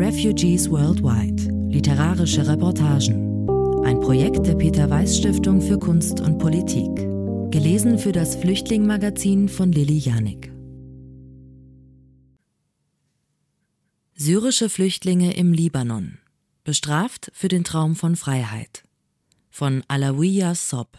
Refugees 0.00 0.70
Worldwide. 0.70 1.42
Literarische 1.68 2.48
Reportagen. 2.48 3.46
Ein 3.84 4.00
Projekt 4.00 4.46
der 4.46 4.54
Peter 4.54 4.88
Weiß 4.88 5.18
Stiftung 5.18 5.60
für 5.60 5.78
Kunst 5.78 6.20
und 6.20 6.38
Politik. 6.38 6.88
Gelesen 7.52 7.98
für 7.98 8.10
das 8.10 8.34
Flüchtlingmagazin 8.36 9.50
von 9.50 9.72
Lilly 9.72 9.98
Janik. 9.98 10.50
Syrische 14.14 14.70
Flüchtlinge 14.70 15.34
im 15.34 15.52
Libanon. 15.52 16.16
Bestraft 16.64 17.30
für 17.34 17.48
den 17.48 17.62
Traum 17.62 17.94
von 17.94 18.16
Freiheit. 18.16 18.84
Von 19.50 19.84
Alawiya 19.86 20.54
Sob. 20.54 20.96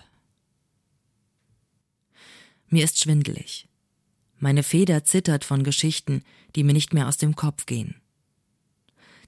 Mir 2.68 2.84
ist 2.84 3.00
schwindelig. 3.00 3.68
Meine 4.38 4.62
Feder 4.62 5.04
zittert 5.06 5.44
von 5.44 5.64
Geschichten, 5.64 6.22
die 6.56 6.64
mir 6.64 6.74
nicht 6.74 6.94
mehr 6.94 7.08
aus 7.08 7.18
dem 7.18 7.36
Kopf 7.36 7.66
gehen. 7.66 8.01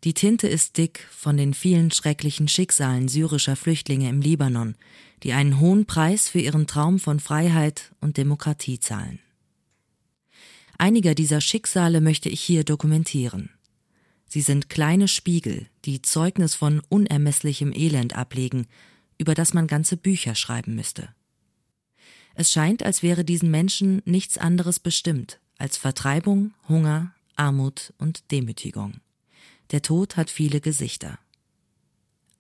Die 0.04 0.14
Tinte 0.14 0.48
ist 0.50 0.78
dick 0.78 1.08
von 1.12 1.38
den 1.38 1.54
vielen 1.54 1.90
schrecklichen 1.92 2.50
Schicksalen 2.50 3.08
syrischer 3.08 3.56
Flüchtlinge 3.56 4.10
im 4.10 4.20
Libanon, 4.20 4.76
die 5.24 5.32
einen 5.32 5.62
hohen 5.62 5.86
Preis 5.86 6.28
für 6.28 6.40
ihren 6.40 6.68
Traum 6.68 7.00
von 7.00 7.22
Freiheit 7.22 7.94
und 8.02 8.18
Demokratie 8.18 8.80
zahlen. 8.80 9.20
Einiger 10.78 11.16
dieser 11.16 11.40
Schicksale 11.40 12.02
möchte 12.02 12.28
ich 12.28 12.42
hier 12.42 12.66
dokumentieren. 12.66 13.50
Sie 14.28 14.42
sind 14.42 14.70
kleine 14.70 15.08
Spiegel, 15.08 15.68
die 15.86 16.02
Zeugnis 16.02 16.56
von 16.56 16.82
unermesslichem 16.90 17.72
Elend 17.72 18.16
ablegen, 18.16 18.68
über 19.18 19.36
das 19.36 19.54
man 19.54 19.68
ganze 19.68 19.96
Bücher 19.96 20.36
schreiben 20.36 20.76
müsste. 20.76 21.10
Es 22.36 22.52
scheint, 22.52 22.84
als 22.84 23.04
wäre 23.04 23.24
diesen 23.24 23.52
Menschen 23.52 24.02
nichts 24.04 24.38
anderes 24.38 24.80
bestimmt 24.80 25.40
als 25.60 25.78
Vertreibung, 25.78 26.54
Hunger, 26.68 27.14
Armut 27.36 27.94
und 28.00 28.32
Demütigung. 28.32 29.03
Der 29.74 29.82
Tod 29.82 30.18
hat 30.18 30.30
viele 30.30 30.62
Gesichter. 30.62 31.18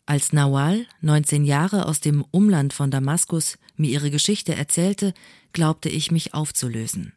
Als 0.05 0.33
Nawal, 0.33 0.85
19 1.01 1.45
Jahre 1.45 1.87
aus 1.87 1.99
dem 1.99 2.23
Umland 2.29 2.73
von 2.73 2.91
Damaskus, 2.91 3.57
mir 3.75 3.89
ihre 3.89 4.11
Geschichte 4.11 4.53
erzählte, 4.53 5.15
glaubte 5.51 5.89
ich 5.89 6.11
mich 6.11 6.35
aufzulösen. 6.35 7.13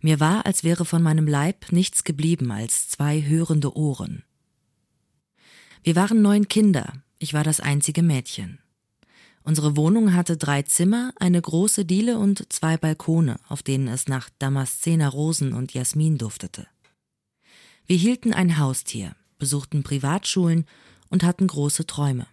Mir 0.00 0.20
war, 0.20 0.46
als 0.46 0.64
wäre 0.64 0.86
von 0.86 1.02
meinem 1.02 1.26
Leib 1.26 1.70
nichts 1.70 2.02
geblieben 2.02 2.50
als 2.50 2.88
zwei 2.88 3.22
hörende 3.22 3.76
Ohren. 3.76 4.24
Wir 5.82 5.96
waren 5.96 6.22
neun 6.22 6.48
Kinder, 6.48 6.94
ich 7.18 7.34
war 7.34 7.44
das 7.44 7.60
einzige 7.60 8.02
Mädchen. 8.02 8.58
Unsere 9.42 9.76
Wohnung 9.76 10.14
hatte 10.14 10.38
drei 10.38 10.62
Zimmer, 10.62 11.12
eine 11.16 11.42
große 11.42 11.84
Diele 11.84 12.18
und 12.18 12.50
zwei 12.50 12.78
Balkone, 12.78 13.38
auf 13.48 13.62
denen 13.62 13.88
es 13.88 14.08
nach 14.08 14.30
Damaszener 14.38 15.10
Rosen 15.10 15.52
und 15.52 15.74
Jasmin 15.74 16.16
duftete. 16.16 16.66
Wir 17.86 17.96
hielten 17.96 18.32
ein 18.32 18.58
Haustier, 18.58 19.14
besuchten 19.38 19.82
Privatschulen 19.82 20.66
und 21.08 21.22
hatten 21.22 21.46
große 21.46 21.86
Träume. 21.86 22.26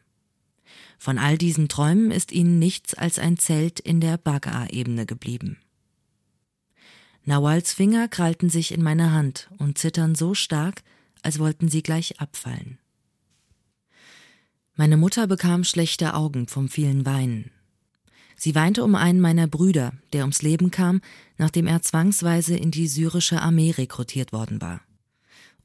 Von 0.97 1.17
all 1.17 1.37
diesen 1.37 1.67
Träumen 1.67 2.11
ist 2.11 2.31
ihnen 2.31 2.59
nichts 2.59 2.93
als 2.93 3.19
ein 3.19 3.37
Zelt 3.37 3.79
in 3.79 3.99
der 3.99 4.17
Baga-Ebene 4.17 5.05
geblieben. 5.05 5.57
Nawals 7.25 7.73
Finger 7.73 8.07
krallten 8.07 8.49
sich 8.49 8.71
in 8.71 8.81
meine 8.81 9.11
Hand 9.11 9.49
und 9.57 9.77
zittern 9.77 10.15
so 10.15 10.33
stark, 10.33 10.83
als 11.21 11.39
wollten 11.39 11.69
sie 11.69 11.83
gleich 11.83 12.19
abfallen. 12.19 12.79
Meine 14.75 14.97
Mutter 14.97 15.27
bekam 15.27 15.63
schlechte 15.63 16.15
Augen 16.15 16.47
vom 16.47 16.67
vielen 16.67 17.05
Weinen. 17.05 17.51
Sie 18.35 18.55
weinte 18.55 18.83
um 18.83 18.95
einen 18.95 19.21
meiner 19.21 19.47
Brüder, 19.47 19.93
der 20.11 20.21
ums 20.21 20.41
Leben 20.41 20.71
kam, 20.71 21.01
nachdem 21.37 21.67
er 21.67 21.81
zwangsweise 21.81 22.57
in 22.57 22.71
die 22.71 22.87
syrische 22.87 23.41
Armee 23.41 23.71
rekrutiert 23.71 24.33
worden 24.33 24.59
war. 24.61 24.81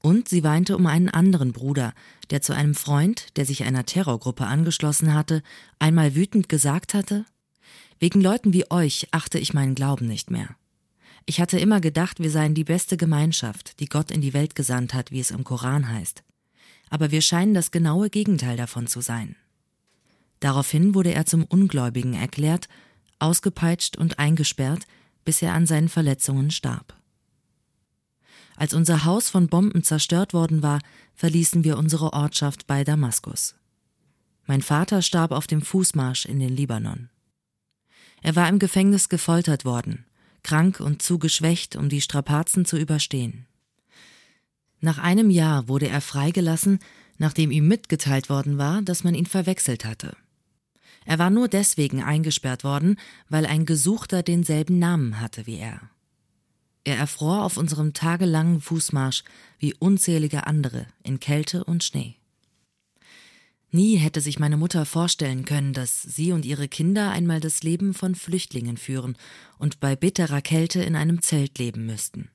Und 0.00 0.28
sie 0.28 0.44
weinte 0.44 0.77
um 0.77 0.86
einen 0.86 1.08
anderen 1.08 1.52
Bruder, 1.52 1.92
der 2.30 2.41
zu 2.41 2.54
einem 2.54 2.74
Freund, 2.74 3.36
der 3.36 3.44
sich 3.44 3.64
einer 3.64 3.84
Terrorgruppe 3.84 4.46
angeschlossen 4.46 5.12
hatte, 5.12 5.42
einmal 5.78 6.14
wütend 6.14 6.48
gesagt 6.48 6.94
hatte 6.94 7.24
Wegen 8.00 8.20
Leuten 8.20 8.52
wie 8.52 8.70
euch 8.70 9.08
achte 9.11 9.40
ich 9.40 9.55
meinen 9.55 9.74
Glauben 9.74 10.06
nicht 10.06 10.30
mehr. 10.30 10.50
Ich 11.27 11.40
hatte 11.40 11.58
immer 11.58 11.80
gedacht, 11.80 12.20
wir 12.20 12.30
seien 12.30 12.55
die 12.55 12.64
beste 12.64 12.96
Gemeinschaft, 12.96 13.80
die 13.80 13.86
Gott 13.86 14.12
in 14.12 14.20
die 14.20 14.34
Welt 14.34 14.55
gesandt 14.55 14.95
hat, 14.95 15.11
wie 15.11 15.18
es 15.20 15.33
im 15.33 15.42
Koran 15.42 15.89
heißt 15.89 16.23
aber 16.90 17.11
wir 17.11 17.20
scheinen 17.20 17.55
das 17.55 17.70
genaue 17.70 18.11
Gegenteil 18.11 18.56
davon 18.56 18.86
zu 18.86 19.00
sein. 19.00 19.36
Daraufhin 20.40 20.94
wurde 20.94 21.12
er 21.12 21.27
zum 21.27 21.44
Ungläubigen 21.44 22.14
erklärt, 22.14 22.68
ausgepeitscht 23.18 23.96
und 23.96 24.18
eingesperrt, 24.18 24.86
bis 25.24 25.42
er 25.42 25.52
an 25.52 25.67
seinen 25.67 25.89
Verletzungen 25.89 26.50
starb. 26.50 26.94
Als 28.58 28.74
unser 28.74 29.05
Haus 29.05 29.30
von 29.30 29.46
Bomben 29.46 29.85
zerstört 29.85 30.35
worden 30.35 30.64
war, 30.64 30.80
verließen 31.14 31.63
wir 31.63 31.79
unsere 31.79 32.13
Ortschaft 32.13 32.67
bei 32.67 32.83
Damaskus. 32.83 33.55
Mein 34.46 34.63
Vater 34.63 35.01
starb 35.01 35.30
auf 35.30 35.46
dem 35.46 35.63
Fußmarsch 35.63 36.27
in 36.27 36.41
den 36.41 36.57
Libanon. 36.57 37.08
Er 38.20 38.35
war 38.35 38.48
im 38.48 38.58
Gefängnis 38.58 39.08
gefoltert 39.08 39.64
worden, 39.64 40.07
krank 40.42 40.80
und 40.80 41.02
zu 41.02 41.20
geschwächt, 41.20 41.77
um 41.77 41.89
die 41.89 42.01
Strapazen 42.01 42.64
zu 42.64 42.77
überstehen. 42.77 43.47
Nach 44.80 44.98
einem 44.98 45.30
Jahr 45.30 45.68
wurde 45.68 45.86
er 45.86 46.01
freigelassen, 46.01 46.80
nachdem 47.17 47.52
ihm 47.52 47.68
mitgeteilt 47.68 48.29
worden 48.29 48.58
war, 48.58 48.83
dass 48.83 49.05
man 49.05 49.14
ihn 49.14 49.27
verwechselt 49.27 49.85
hatte. 49.85 50.17
Er 51.05 51.20
war 51.20 51.30
nur 51.30 51.47
deswegen 51.47 52.02
eingesperrt 52.02 52.64
worden, 52.64 52.98
weil 53.29 53.47
ein 53.47 53.67
Gesuchter 53.67 54.24
denselben 54.24 54.80
Namen 54.80 55.20
hatte 55.20 55.47
wie 55.47 55.58
er. 55.58 55.80
Er 56.88 56.96
erfror 56.96 57.44
auf 57.44 57.58
unserem 57.58 57.92
tagelangen 57.92 58.62
Fußmarsch 58.62 59.22
wie 59.58 59.74
unzählige 59.74 60.46
andere 60.46 60.86
in 61.02 61.20
Kälte 61.20 61.64
und 61.64 61.84
Schnee. 61.84 62.16
Nie 63.70 63.96
hätte 63.96 64.22
sich 64.22 64.38
meine 64.38 64.56
Mutter 64.56 64.86
vorstellen 64.86 65.44
können, 65.44 65.74
dass 65.74 66.00
sie 66.00 66.32
und 66.32 66.46
ihre 66.46 66.66
Kinder 66.66 67.10
einmal 67.10 67.40
das 67.40 67.62
Leben 67.62 67.92
von 67.92 68.14
Flüchtlingen 68.14 68.78
führen 68.78 69.18
und 69.58 69.80
bei 69.80 69.96
bitterer 69.96 70.40
Kälte 70.40 70.82
in 70.82 70.96
einem 70.96 71.20
Zelt 71.20 71.58
leben 71.58 71.84
müssten. 71.84 72.30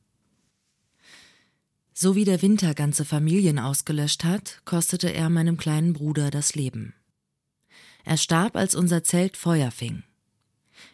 So 1.92 2.16
wie 2.16 2.24
der 2.24 2.44
Winter 2.44 2.76
ganze 2.76 3.06
Familien 3.06 3.58
ausgelöscht 3.58 4.24
hat, 4.24 4.62
kostete 4.66 5.12
er 5.12 5.32
meinem 5.32 5.58
kleinen 5.58 5.94
Bruder 5.94 6.30
das 6.30 6.54
Leben. 6.54 6.94
Er 8.04 8.18
starb, 8.18 8.56
als 8.56 8.76
unser 8.76 9.04
Zelt 9.04 9.36
Feuer 9.36 9.72
fing. 9.72 10.04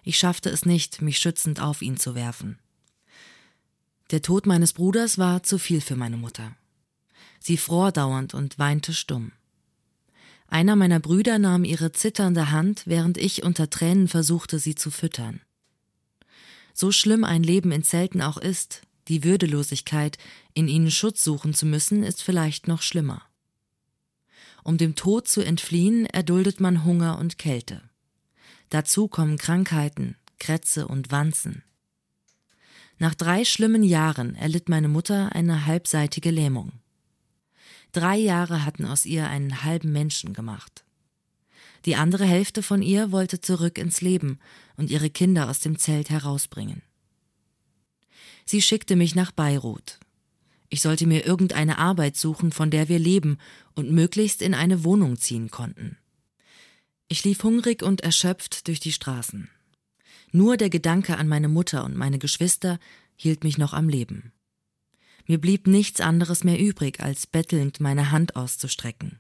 Ich 0.05 0.17
schaffte 0.17 0.49
es 0.49 0.65
nicht, 0.65 1.01
mich 1.01 1.17
schützend 1.17 1.59
auf 1.59 1.81
ihn 1.81 1.97
zu 1.97 2.15
werfen. 2.15 2.57
Der 4.11 4.21
Tod 4.23 4.47
meines 4.47 4.73
Bruders 4.73 5.17
war 5.17 5.43
zu 5.43 5.59
viel 5.59 5.81
für 5.81 5.95
meine 5.95 6.17
Mutter. 6.17 6.55
Sie 7.39 7.57
fror 7.57 7.91
dauernd 7.91 8.33
und 8.33 8.57
weinte 8.57 8.93
stumm. 8.93 9.31
Einer 10.47 10.75
meiner 10.75 10.99
Brüder 10.99 11.37
nahm 11.37 11.63
ihre 11.63 11.91
zitternde 11.91 12.49
Hand, 12.49 12.83
während 12.85 13.17
ich 13.17 13.43
unter 13.43 13.69
Tränen 13.69 14.07
versuchte, 14.07 14.57
sie 14.57 14.73
zu 14.73 14.89
füttern. 14.89 15.41
So 16.73 16.91
schlimm 16.91 17.23
ein 17.23 17.43
Leben 17.43 17.71
in 17.71 17.83
Zelten 17.83 18.21
auch 18.21 18.37
ist, 18.37 18.81
die 19.07 19.23
Würdelosigkeit, 19.23 20.17
in 20.53 20.67
ihnen 20.67 20.91
Schutz 20.91 21.23
suchen 21.23 21.53
zu 21.53 21.65
müssen, 21.65 22.03
ist 22.03 22.23
vielleicht 22.23 22.67
noch 22.67 22.81
schlimmer. 22.81 23.21
Um 24.63 24.77
dem 24.77 24.95
Tod 24.95 25.27
zu 25.27 25.41
entfliehen, 25.41 26.05
erduldet 26.05 26.59
man 26.59 26.83
Hunger 26.83 27.19
und 27.19 27.37
Kälte. 27.37 27.81
Dazu 28.69 29.07
kommen 29.07 29.37
Krankheiten, 29.37 30.15
Krätze 30.39 30.87
und 30.87 31.11
Wanzen. 31.11 31.63
Nach 32.99 33.15
drei 33.15 33.45
schlimmen 33.45 33.83
Jahren 33.83 34.35
erlitt 34.35 34.67
meine 34.67 34.89
Mutter 34.89 35.33
eine 35.33 35.65
halbseitige 35.65 36.31
Lähmung. 36.31 36.73
Drei 37.93 38.17
Jahre 38.17 38.65
hatten 38.65 38.85
aus 38.85 39.05
ihr 39.05 39.29
einen 39.29 39.63
halben 39.63 39.93
Menschen 39.93 40.33
gemacht. 40.33 40.83
Die 41.85 41.95
andere 41.95 42.25
Hälfte 42.25 42.61
von 42.61 42.81
ihr 42.81 43.13
wollte 43.13 43.39
zurück 43.39 43.77
ins 43.77 44.01
Leben 44.01 44.38
und 44.75 44.91
ihre 44.91 45.09
Kinder 45.09 45.49
aus 45.49 45.61
dem 45.61 45.79
Zelt 45.79 46.09
herausbringen. 46.09 46.81
Sie 48.45 48.61
schickte 48.61 48.97
mich 48.97 49.15
nach 49.15 49.31
Beirut. 49.31 49.99
Ich 50.67 50.81
sollte 50.81 51.07
mir 51.07 51.25
irgendeine 51.25 51.77
Arbeit 51.77 52.17
suchen, 52.17 52.51
von 52.51 52.69
der 52.69 52.89
wir 52.89 53.00
leben 53.00 53.38
und 53.75 53.91
möglichst 53.91 54.41
in 54.41 54.53
eine 54.53 54.83
Wohnung 54.83 55.18
ziehen 55.18 55.50
konnten. 55.50 55.97
Ich 57.07 57.24
lief 57.24 57.44
hungrig 57.44 57.81
und 57.81 58.01
erschöpft 58.01 58.68
durch 58.68 58.81
die 58.81 58.91
Straßen. 58.91 59.50
Nur 60.31 60.57
der 60.57 60.69
Gedanke 60.69 61.17
an 61.17 61.27
meine 61.27 61.47
Mutter 61.47 61.83
und 61.83 61.95
meine 61.95 62.19
Geschwister 62.19 62.79
hielt 63.15 63.43
mich 63.43 63.57
noch 63.57 63.73
am 63.73 63.89
Leben. 63.89 64.31
Mir 65.27 65.39
blieb 65.39 65.67
nichts 65.67 66.01
anderes 66.01 66.43
mehr 66.43 66.59
übrig, 66.59 66.99
als 66.99 67.27
bettelnd 67.27 67.79
meine 67.79 68.11
Hand 68.11 68.35
auszustrecken. 68.35 69.19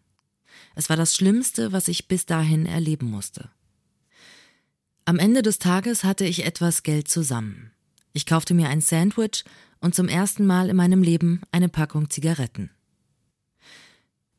Es 0.75 0.89
war 0.89 0.97
das 0.97 1.15
Schlimmste, 1.15 1.71
was 1.71 1.87
ich 1.87 2.07
bis 2.07 2.25
dahin 2.25 2.65
erleben 2.65 3.09
musste. 3.09 3.49
Am 5.05 5.17
Ende 5.17 5.41
des 5.41 5.59
Tages 5.59 6.03
hatte 6.03 6.25
ich 6.25 6.45
etwas 6.45 6.83
Geld 6.83 7.07
zusammen. 7.07 7.71
Ich 8.13 8.25
kaufte 8.25 8.53
mir 8.53 8.69
ein 8.69 8.81
Sandwich 8.81 9.43
und 9.81 9.95
zum 9.95 10.07
ersten 10.07 10.45
Mal 10.45 10.69
in 10.69 10.75
meinem 10.75 11.03
Leben 11.03 11.41
eine 11.51 11.69
Packung 11.69 12.09
Zigaretten. 12.09 12.69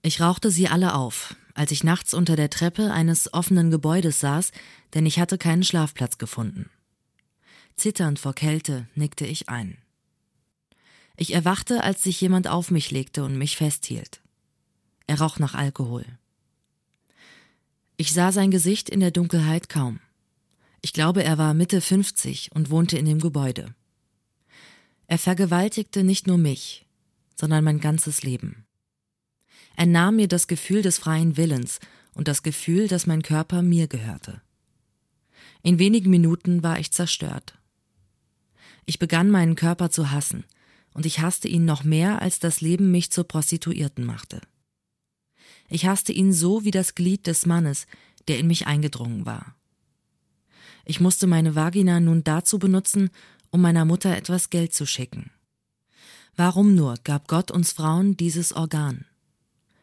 Ich 0.03 0.21
rauchte 0.21 0.51
sie 0.51 0.69
alle 0.69 0.95
auf, 0.95 1.35
als 1.61 1.73
ich 1.73 1.85
nachts 1.85 2.15
unter 2.15 2.37
der 2.37 2.49
Treppe 2.49 2.91
eines 2.91 3.35
offenen 3.35 3.71
Gebäudes 3.71 4.19
saß, 4.19 4.51
denn 4.95 5.05
ich 5.05 5.21
hatte 5.21 5.37
keinen 5.37 5.63
Schlafplatz 5.63 6.17
gefunden. 6.17 6.71
Zitternd 7.77 8.19
vor 8.19 8.33
Kälte 8.33 8.89
nickte 8.95 9.27
ich 9.27 9.51
ein. 9.51 9.77
Ich 11.19 11.35
erwachte, 11.35 11.85
als 11.85 12.03
sich 12.03 12.19
jemand 12.19 12.49
auf 12.49 12.71
mich 12.71 12.91
legte 12.91 13.25
und 13.25 13.37
mich 13.37 13.59
festhielt. 13.59 14.23
Er 15.07 15.21
roch 15.21 15.39
nach 15.39 15.55
Alkohol. 15.55 16.07
Ich 17.99 18.15
sah 18.15 18.33
sein 18.33 18.51
Gesicht 18.51 18.89
in 18.89 19.01
der 19.01 19.11
Dunkelheit 19.11 19.69
kaum. 19.69 20.01
Ich 20.81 20.95
glaube, 20.95 21.25
er 21.25 21.37
war 21.37 21.53
Mitte 21.53 21.83
50 21.83 22.53
und 22.55 22.71
wohnte 22.71 22.97
in 22.97 23.05
dem 23.05 23.19
Gebäude. 23.19 23.75
Er 25.09 25.19
vergewaltigte 25.19 26.05
nicht 26.05 26.27
nur 26.27 26.39
mich, 26.39 26.87
sondern 27.39 27.65
mein 27.65 27.81
ganzes 27.81 28.23
Leben. 28.23 28.65
Er 29.77 29.87
nahm 29.87 30.17
mir 30.17 30.29
das 30.29 30.47
Gefühl 30.47 30.83
des 30.83 30.99
freien 30.99 31.37
Willens 31.37 31.79
und 32.15 32.29
das 32.29 32.43
Gefühl, 32.43 32.89
dass 32.89 33.07
mein 33.07 33.23
Körper 33.23 33.63
mir 33.63 33.89
gehörte. 33.89 34.43
In 35.63 35.79
wenigen 35.79 36.11
Minuten 36.11 36.63
war 36.63 36.79
ich 36.79 36.93
zerstört. 36.93 37.59
Ich 38.87 38.99
begann 38.99 39.31
meinen 39.31 39.57
Körper 39.57 39.91
zu 39.91 40.11
hassen, 40.11 40.45
und 40.93 41.07
ich 41.07 41.21
hasste 41.21 41.49
ihn 41.49 41.65
noch 41.65 41.85
mehr, 41.85 42.21
als 42.21 42.41
das 42.41 42.61
Leben 42.61 42.91
mich 42.91 43.13
zur 43.13 43.25
Prostituierten 43.25 44.05
machte. 44.05 44.41
Ich 45.69 45.87
hasste 45.87 46.13
ihn 46.13 46.33
so 46.33 46.65
wie 46.65 46.73
das 46.73 46.95
Glied 46.95 47.27
des 47.27 47.47
Mannes, 47.47 47.87
der 48.27 48.39
in 48.39 48.49
mich 48.49 48.67
eingedrungen 48.67 49.25
war. 49.25 49.55
Ich 50.85 51.01
musste 51.01 51.27
meine 51.27 51.55
Vagina 51.55 52.01
nun 52.01 52.25
dazu 52.25 52.59
benutzen, 52.59 53.11
um 53.51 53.61
meiner 53.61 53.85
Mutter 53.85 54.17
etwas 54.17 54.51
Geld 54.51 54.75
zu 54.75 54.87
schicken. 54.87 55.31
Warum 56.37 56.75
nur 56.75 56.97
gab 57.05 57.29
Gott 57.29 57.51
uns 57.51 57.73
Frauen 57.73 58.17
dieses 58.17 58.53
Organ? 58.53 59.05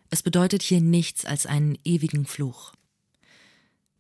Es 0.10 0.24
bedeutet 0.24 0.64
hier 0.64 0.82
nichts 0.82 1.26
als 1.26 1.46
einen 1.46 1.78
ewigen 1.84 2.26
Fluch. 2.26 2.74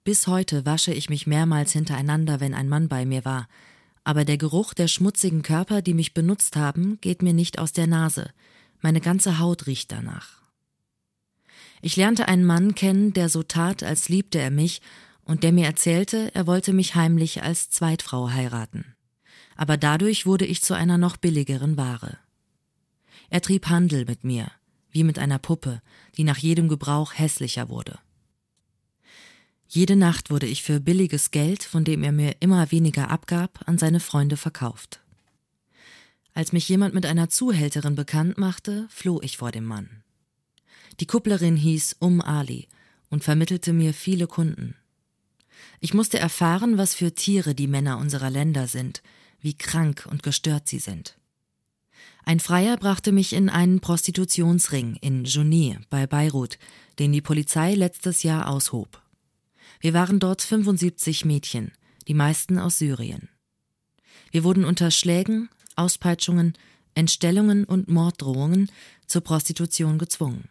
Bis 0.03 0.27
heute 0.27 0.65
wasche 0.65 0.93
ich 0.93 1.09
mich 1.09 1.27
mehrmals 1.27 1.73
hintereinander, 1.73 2.39
wenn 2.39 2.53
ein 2.53 2.69
Mann 2.69 2.87
bei 2.87 3.05
mir 3.05 3.25
war, 3.25 3.47
aber 4.05 4.23
der 4.23 4.37
Geruch 4.37 4.73
der 4.73 4.87
schmutzigen 4.87 5.41
Körper, 5.41 5.81
die 5.81 5.93
mich 5.93 6.13
benutzt 6.13 6.55
haben, 6.55 6.97
geht 7.01 7.21
mir 7.21 7.33
nicht 7.33 7.59
aus 7.59 7.73
der 7.73 7.87
Nase. 7.87 8.31
Meine 8.79 9.01
ganze 9.01 9.39
Haut 9.39 9.67
riecht 9.67 9.91
danach. 9.91 10.41
Ich 11.81 11.97
lernte 11.97 12.29
einen 12.29 12.45
Mann 12.45 12.73
kennen, 12.73 13.11
der 13.11 13.27
so 13.27 13.43
tat, 13.43 13.83
als 13.83 14.07
liebte 14.07 14.39
er 14.39 14.49
mich 14.49 14.81
und 15.25 15.43
der 15.43 15.51
mir 15.51 15.65
erzählte, 15.65 16.33
er 16.33 16.47
wollte 16.47 16.71
mich 16.71 16.95
heimlich 16.95 17.43
als 17.43 17.69
Zweitfrau 17.69 18.29
heiraten. 18.29 18.95
Aber 19.57 19.75
dadurch 19.75 20.25
wurde 20.25 20.45
ich 20.45 20.61
zu 20.61 20.73
einer 20.73 20.97
noch 20.97 21.17
billigeren 21.17 21.75
Ware. 21.75 22.17
Er 23.29 23.41
trieb 23.41 23.67
Handel 23.67 24.05
mit 24.05 24.23
mir, 24.23 24.49
wie 24.97 25.03
mit 25.03 25.19
einer 25.19 25.37
Puppe, 25.37 25.83
die 26.17 26.23
nach 26.23 26.39
jedem 26.39 26.67
Gebrauch 26.69 27.13
hässlicher 27.13 27.69
wurde. 27.69 27.99
Jede 29.67 29.95
Nacht 29.95 30.31
wurde 30.31 30.47
ich 30.47 30.63
für 30.63 30.79
billiges 30.79 31.29
Geld, 31.29 31.61
von 31.61 31.83
dem 31.83 32.01
er 32.01 32.11
mir 32.11 32.37
immer 32.39 32.71
weniger 32.71 33.11
abgab, 33.11 33.59
an 33.67 33.77
seine 33.77 33.99
Freunde 33.99 34.37
verkauft. 34.37 35.01
Als 36.33 36.51
mich 36.51 36.67
jemand 36.67 36.95
mit 36.95 37.05
einer 37.05 37.29
Zuhälterin 37.29 37.93
bekannt 37.93 38.39
machte, 38.39 38.87
floh 38.89 39.21
ich 39.21 39.37
vor 39.37 39.51
dem 39.51 39.65
Mann. 39.65 40.01
Die 40.99 41.05
Kupplerin 41.05 41.57
hieß 41.57 41.97
Um 41.99 42.19
Ali 42.19 42.67
und 43.11 43.23
vermittelte 43.23 43.73
mir 43.73 43.93
viele 43.93 44.25
Kunden. 44.25 44.73
Ich 45.79 45.93
musste 45.93 46.17
erfahren, 46.17 46.79
was 46.79 46.95
für 46.95 47.13
Tiere 47.13 47.53
die 47.53 47.67
Männer 47.67 47.99
unserer 47.99 48.31
Länder 48.31 48.65
sind, 48.65 49.03
wie 49.41 49.53
krank 49.53 50.07
und 50.09 50.23
gestört 50.23 50.67
sie 50.67 50.79
sind. 50.79 51.19
Ein 52.27 52.41
Freier 52.41 52.75
brachte 52.75 53.13
mich 53.13 53.31
in 53.31 53.47
einen 53.47 53.79
Prostitutionsring 53.79 54.97
in 54.99 55.23
Jounieh 55.23 55.77
bei 55.89 56.07
Beirut, 56.07 56.59
den 56.99 57.13
die 57.13 57.21
Polizei 57.21 57.73
letztes 57.73 58.21
Jahr 58.21 58.49
aushob. 58.49 59.01
Wir 59.79 59.93
waren 59.93 60.19
dort 60.19 60.41
75 60.41 61.23
Mädchen, 61.23 61.71
die 62.09 62.13
meisten 62.13 62.59
aus 62.59 62.79
Syrien. 62.79 63.29
Wir 64.29 64.43
wurden 64.43 64.65
unter 64.65 64.91
Schlägen, 64.91 65.47
Auspeitschungen, 65.77 66.51
Entstellungen 66.95 67.63
und 67.63 67.87
Morddrohungen 67.87 68.69
zur 69.05 69.21
Prostitution 69.21 69.97
gezwungen. 69.97 70.49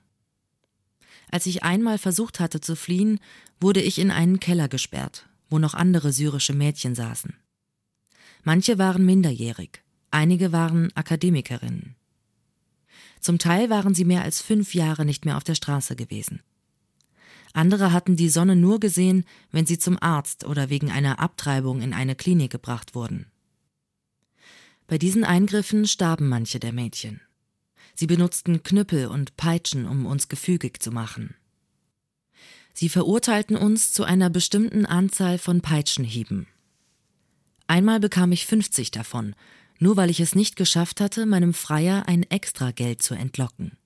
Als 1.31 1.45
ich 1.45 1.63
einmal 1.63 1.99
versucht 1.99 2.41
hatte 2.41 2.63
zu 2.63 2.75
fliehen, 2.75 3.21
wurde 3.61 3.83
ich 3.83 3.99
in 3.99 4.11
einen 4.11 4.41
Keller 4.41 4.69
gesperrt, 4.69 5.29
wo 5.51 5.59
noch 5.59 5.75
andere 5.75 6.15
syrische 6.15 6.55
Mädchen 6.55 6.95
saßen. 6.95 7.35
Manche 8.45 8.79
waren 8.79 9.05
minderjährig, 9.05 9.83
einige 10.11 10.53
waren 10.53 10.95
Akademikerinnen. 10.97 11.97
Zum 13.21 13.39
Teil 13.39 13.71
waren 13.71 13.95
sie 13.95 14.05
mehr 14.05 14.23
als 14.23 14.41
fünf 14.41 14.75
Jahre 14.75 15.05
nicht 15.05 15.25
mehr 15.25 15.37
auf 15.37 15.45
der 15.45 15.55
Straße 15.55 15.97
gewesen. 15.97 16.43
Andere 17.53 17.93
hatten 17.93 18.17
die 18.17 18.29
Sonne 18.29 18.55
nur 18.55 18.81
gesehen, 18.81 19.25
wenn 19.51 19.67
sie 19.67 19.79
zum 19.79 19.97
Arzt 20.01 20.45
oder 20.45 20.69
wegen 20.69 20.91
einer 20.91 21.19
Abtreibung 21.19 21.81
in 21.81 21.95
eine 21.95 22.15
Klinik 22.15 22.53
gebracht 22.53 22.95
wurden. 22.95 23.27
Bei 24.87 24.99
diesen 24.99 25.25
Eingriffen 25.25 25.87
starben 25.87 26.29
manche 26.29 26.61
der 26.61 26.73
Mädchen. 26.73 27.21
Sie 27.95 28.07
benutzten 28.07 28.63
Knüppel 28.63 29.07
und 29.07 29.37
Peitschen, 29.37 29.87
um 29.87 30.05
uns 30.05 30.29
gefügig 30.29 30.83
zu 30.83 30.93
machen. 30.93 31.35
Sie 32.75 32.91
verurteilten 32.91 33.57
uns 33.57 33.91
zu 33.91 34.05
einer 34.05 34.29
bestimmten 34.29 34.85
Anzahl 34.85 35.39
von 35.39 35.63
Peitschenhieben. 35.63 36.47
Einmal 37.67 38.01
bekam 38.01 38.33
ich 38.33 38.45
50 38.45 38.91
davon, 38.91 39.35
nur 39.79 39.97
weil 39.97 40.11
ich 40.11 40.21
es 40.21 40.35
nicht 40.35 40.57
geschafft 40.57 41.01
hatte, 41.01 41.27
meinem 41.27 41.55
Freier 41.55 42.09
ein 42.09 42.23
Extrageld 42.25 43.03
zu 43.03 43.15
entlocken. 43.15 43.77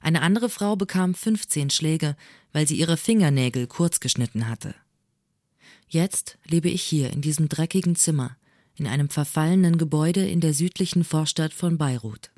Eine 0.00 0.22
andere 0.22 0.48
Frau 0.48 0.76
bekam 0.76 1.14
15 1.14 1.70
Schläge, 1.70 2.16
weil 2.52 2.66
sie 2.66 2.76
ihre 2.76 2.96
Fingernägel 2.96 3.66
kurz 3.66 4.00
geschnitten 4.00 4.48
hatte. 4.48 4.74
Jetzt 5.88 6.38
lebe 6.44 6.68
ich 6.68 6.82
hier 6.82 7.10
in 7.12 7.20
diesem 7.20 7.48
dreckigen 7.48 7.96
Zimmer, 7.96 8.36
in 8.76 8.86
einem 8.86 9.08
verfallenen 9.08 9.78
Gebäude 9.78 10.26
in 10.26 10.40
der 10.40 10.54
südlichen 10.54 11.02
Vorstadt 11.02 11.52
von 11.52 11.78
Beirut. 11.78 12.30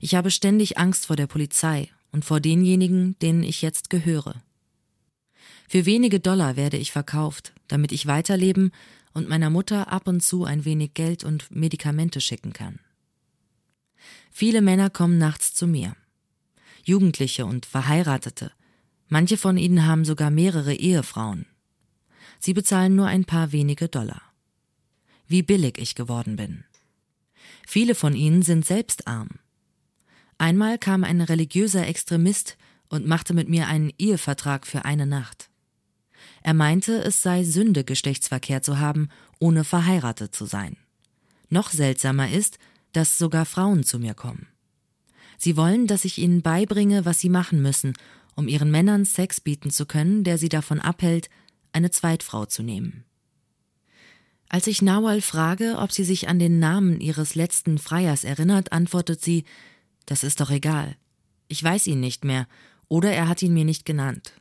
Ich 0.00 0.14
habe 0.14 0.30
ständig 0.30 0.78
Angst 0.78 1.06
vor 1.06 1.16
der 1.16 1.26
Polizei 1.26 1.90
und 2.10 2.24
vor 2.24 2.40
denjenigen, 2.40 3.18
denen 3.20 3.42
ich 3.42 3.62
jetzt 3.62 3.90
gehöre. 3.90 4.42
Für 5.68 5.84
wenige 5.84 6.18
Dollar 6.18 6.56
werde 6.56 6.78
ich 6.78 6.92
verkauft, 6.92 7.52
damit 7.68 7.92
ich 7.92 8.06
weiterleben 8.06 8.72
und 9.14 9.28
meiner 9.28 9.50
Mutter 9.50 9.92
ab 9.92 10.08
und 10.08 10.22
zu 10.22 10.44
ein 10.44 10.64
wenig 10.64 10.94
Geld 10.94 11.24
und 11.24 11.50
Medikamente 11.50 12.20
schicken 12.20 12.52
kann. 12.52 12.80
Viele 14.30 14.62
Männer 14.62 14.90
kommen 14.90 15.18
nachts 15.18 15.54
zu 15.54 15.66
mir. 15.66 15.96
Jugendliche 16.84 17.44
und 17.44 17.66
Verheiratete. 17.66 18.52
Manche 19.08 19.36
von 19.36 19.56
ihnen 19.56 19.86
haben 19.86 20.04
sogar 20.04 20.30
mehrere 20.30 20.74
Ehefrauen. 20.74 21.46
Sie 22.38 22.54
bezahlen 22.54 22.94
nur 22.94 23.06
ein 23.06 23.24
paar 23.24 23.52
wenige 23.52 23.88
Dollar. 23.88 24.22
Wie 25.26 25.42
billig 25.42 25.78
ich 25.78 25.94
geworden 25.94 26.36
bin. 26.36 26.64
Viele 27.66 27.94
von 27.94 28.14
ihnen 28.14 28.42
sind 28.42 28.64
selbst 28.64 29.06
arm. 29.06 29.40
Einmal 30.38 30.78
kam 30.78 31.04
ein 31.04 31.20
religiöser 31.20 31.86
Extremist 31.86 32.56
und 32.88 33.06
machte 33.06 33.34
mit 33.34 33.48
mir 33.48 33.66
einen 33.66 33.92
Ehevertrag 33.98 34.66
für 34.66 34.84
eine 34.84 35.06
Nacht. 35.06 35.47
Er 36.48 36.54
meinte, 36.54 37.04
es 37.04 37.20
sei 37.20 37.44
Sünde, 37.44 37.84
Geschlechtsverkehr 37.84 38.62
zu 38.62 38.78
haben, 38.78 39.10
ohne 39.38 39.64
verheiratet 39.64 40.34
zu 40.34 40.46
sein. 40.46 40.78
Noch 41.50 41.68
seltsamer 41.68 42.30
ist, 42.30 42.58
dass 42.92 43.18
sogar 43.18 43.44
Frauen 43.44 43.84
zu 43.84 43.98
mir 43.98 44.14
kommen. 44.14 44.46
Sie 45.36 45.58
wollen, 45.58 45.86
dass 45.86 46.06
ich 46.06 46.16
ihnen 46.16 46.40
beibringe, 46.40 47.04
was 47.04 47.20
sie 47.20 47.28
machen 47.28 47.60
müssen, 47.60 47.92
um 48.34 48.48
ihren 48.48 48.70
Männern 48.70 49.04
Sex 49.04 49.42
bieten 49.42 49.68
zu 49.68 49.84
können, 49.84 50.24
der 50.24 50.38
sie 50.38 50.48
davon 50.48 50.80
abhält, 50.80 51.28
eine 51.72 51.90
Zweitfrau 51.90 52.46
zu 52.46 52.62
nehmen. 52.62 53.04
Als 54.48 54.68
ich 54.68 54.80
Nawal 54.80 55.20
frage, 55.20 55.76
ob 55.76 55.92
sie 55.92 56.04
sich 56.04 56.28
an 56.28 56.38
den 56.38 56.58
Namen 56.58 57.02
ihres 57.02 57.34
letzten 57.34 57.76
Freiers 57.76 58.24
erinnert, 58.24 58.72
antwortet 58.72 59.20
sie, 59.20 59.44
das 60.06 60.24
ist 60.24 60.40
doch 60.40 60.50
egal. 60.50 60.96
Ich 61.48 61.62
weiß 61.62 61.86
ihn 61.88 62.00
nicht 62.00 62.24
mehr, 62.24 62.48
oder 62.88 63.12
er 63.12 63.28
hat 63.28 63.42
ihn 63.42 63.52
mir 63.52 63.66
nicht 63.66 63.84
genannt. 63.84 64.32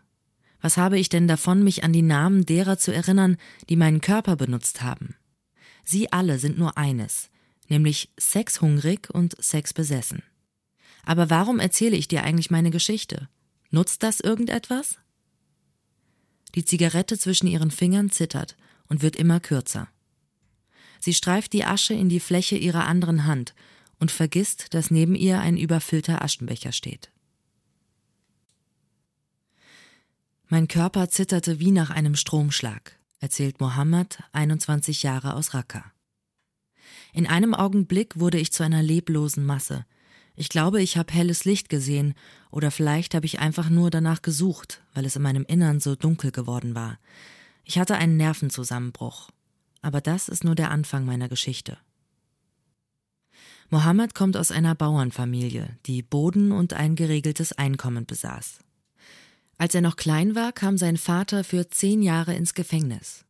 Was 0.61 0.77
habe 0.77 0.97
ich 0.97 1.09
denn 1.09 1.27
davon, 1.27 1.63
mich 1.63 1.83
an 1.83 1.93
die 1.93 2.01
Namen 2.01 2.45
derer 2.45 2.77
zu 2.77 2.93
erinnern, 2.93 3.37
die 3.69 3.75
meinen 3.75 4.01
Körper 4.01 4.35
benutzt 4.35 4.81
haben? 4.81 5.15
Sie 5.83 6.11
alle 6.11 6.39
sind 6.39 6.57
nur 6.57 6.77
eines, 6.77 7.29
nämlich 7.69 8.09
sexhungrig 8.19 9.09
und 9.09 9.35
sexbesessen. 9.41 10.23
Aber 11.03 11.29
warum 11.29 11.59
erzähle 11.59 11.95
ich 11.95 12.07
dir 12.07 12.23
eigentlich 12.23 12.51
meine 12.51 12.71
Geschichte? 12.71 13.29
Nutzt 13.69 14.03
das 14.03 14.19
irgendetwas? 14.19 14.97
Die 16.55 16.65
Zigarette 16.65 17.17
zwischen 17.17 17.47
ihren 17.47 17.71
Fingern 17.71 18.09
zittert 18.09 18.57
und 18.89 19.01
wird 19.01 19.15
immer 19.15 19.39
kürzer. 19.39 19.87
Sie 20.99 21.13
streift 21.13 21.53
die 21.53 21.63
Asche 21.63 21.93
in 21.93 22.09
die 22.09 22.19
Fläche 22.19 22.57
ihrer 22.57 22.85
anderen 22.85 23.25
Hand 23.25 23.53
und 23.99 24.11
vergisst, 24.11 24.73
dass 24.73 24.91
neben 24.91 25.15
ihr 25.15 25.39
ein 25.39 25.57
überfüllter 25.57 26.21
Aschenbecher 26.21 26.71
steht. 26.71 27.11
Mein 30.49 30.67
Körper 30.67 31.09
zitterte 31.09 31.59
wie 31.59 31.71
nach 31.71 31.89
einem 31.89 32.15
Stromschlag, 32.15 32.97
erzählt 33.19 33.59
Mohammed, 33.59 34.19
21 34.31 35.03
Jahre 35.03 35.33
aus 35.33 35.53
Raqqa. 35.53 35.83
In 37.13 37.27
einem 37.27 37.53
Augenblick 37.53 38.19
wurde 38.19 38.39
ich 38.39 38.53
zu 38.53 38.63
einer 38.63 38.81
leblosen 38.81 39.45
Masse, 39.45 39.85
ich 40.39 40.49
glaube, 40.49 40.83
ich 40.83 40.97
habe 40.97 41.11
helles 41.11 41.45
Licht 41.45 41.67
gesehen, 41.67 42.13
oder 42.51 42.69
vielleicht 42.69 43.15
habe 43.15 43.25
ich 43.25 43.39
einfach 43.39 43.71
nur 43.71 43.89
danach 43.89 44.21
gesucht, 44.21 44.83
weil 44.93 45.03
es 45.03 45.15
in 45.15 45.23
meinem 45.23 45.43
Innern 45.45 45.79
so 45.79 45.95
dunkel 45.95 46.31
geworden 46.31 46.75
war. 46.75 46.99
Ich 47.63 47.79
hatte 47.79 47.95
einen 47.95 48.17
Nervenzusammenbruch. 48.17 49.31
Aber 49.81 49.99
das 49.99 50.29
ist 50.29 50.43
nur 50.43 50.53
der 50.53 50.69
Anfang 50.69 51.05
meiner 51.05 51.27
Geschichte. 51.27 51.77
Mohammed 53.69 54.13
kommt 54.13 54.37
aus 54.37 54.51
einer 54.51 54.75
Bauernfamilie, 54.75 55.75
die 55.87 56.03
Boden 56.03 56.51
und 56.51 56.73
ein 56.73 56.95
geregeltes 56.95 57.51
Einkommen 57.53 58.05
besaß. 58.05 58.59
Als 59.57 59.73
er 59.73 59.81
noch 59.81 59.95
klein 59.95 60.35
war, 60.35 60.51
kam 60.51 60.77
sein 60.77 60.97
Vater 60.97 61.43
für 61.43 61.69
zehn 61.69 62.01
Jahre 62.01 62.35
ins 62.35 62.53
Gefängnis. 62.53 63.25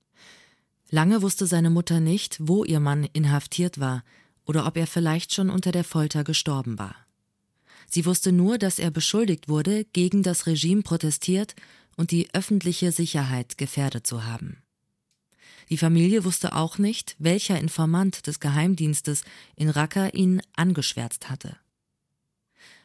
Lange 0.89 1.22
wusste 1.22 1.48
seine 1.48 1.69
Mutter 1.69 2.00
nicht, 2.00 2.38
wo 2.39 2.63
ihr 2.63 2.79
Mann 2.79 3.03
inhaftiert 3.13 3.79
war 3.79 4.03
oder 4.46 4.65
ob 4.65 4.77
er 4.77 4.88
vielleicht 4.88 5.34
schon 5.34 5.50
unter 5.50 5.72
der 5.72 5.84
Folter 5.84 6.24
gestorben 6.24 6.79
war. 6.79 6.96
Sie 7.89 8.05
wusste 8.05 8.31
nur, 8.31 8.57
dass 8.57 8.79
er 8.79 8.91
beschuldigt 8.91 9.48
wurde, 9.48 9.86
gegen 9.86 10.24
das 10.24 10.48
Regime 10.48 10.81
protestiert 10.81 11.55
und 11.96 12.12
die 12.12 12.34
öffentliche 12.34 12.91
Sicherheit 12.91 13.57
gefährdet 13.57 14.05
zu 14.05 14.25
haben. 14.25 14.62
Die 15.69 15.77
Familie 15.77 16.24
wusste 16.24 16.55
auch 16.55 16.77
nicht, 16.77 17.15
welcher 17.19 17.60
Informant 17.60 18.27
des 18.27 18.39
Geheimdienstes 18.39 19.24
in 19.55 19.69
Raqqa 19.69 20.10
ihn 20.10 20.41
angeschwärzt 20.55 21.29
hatte. 21.29 21.57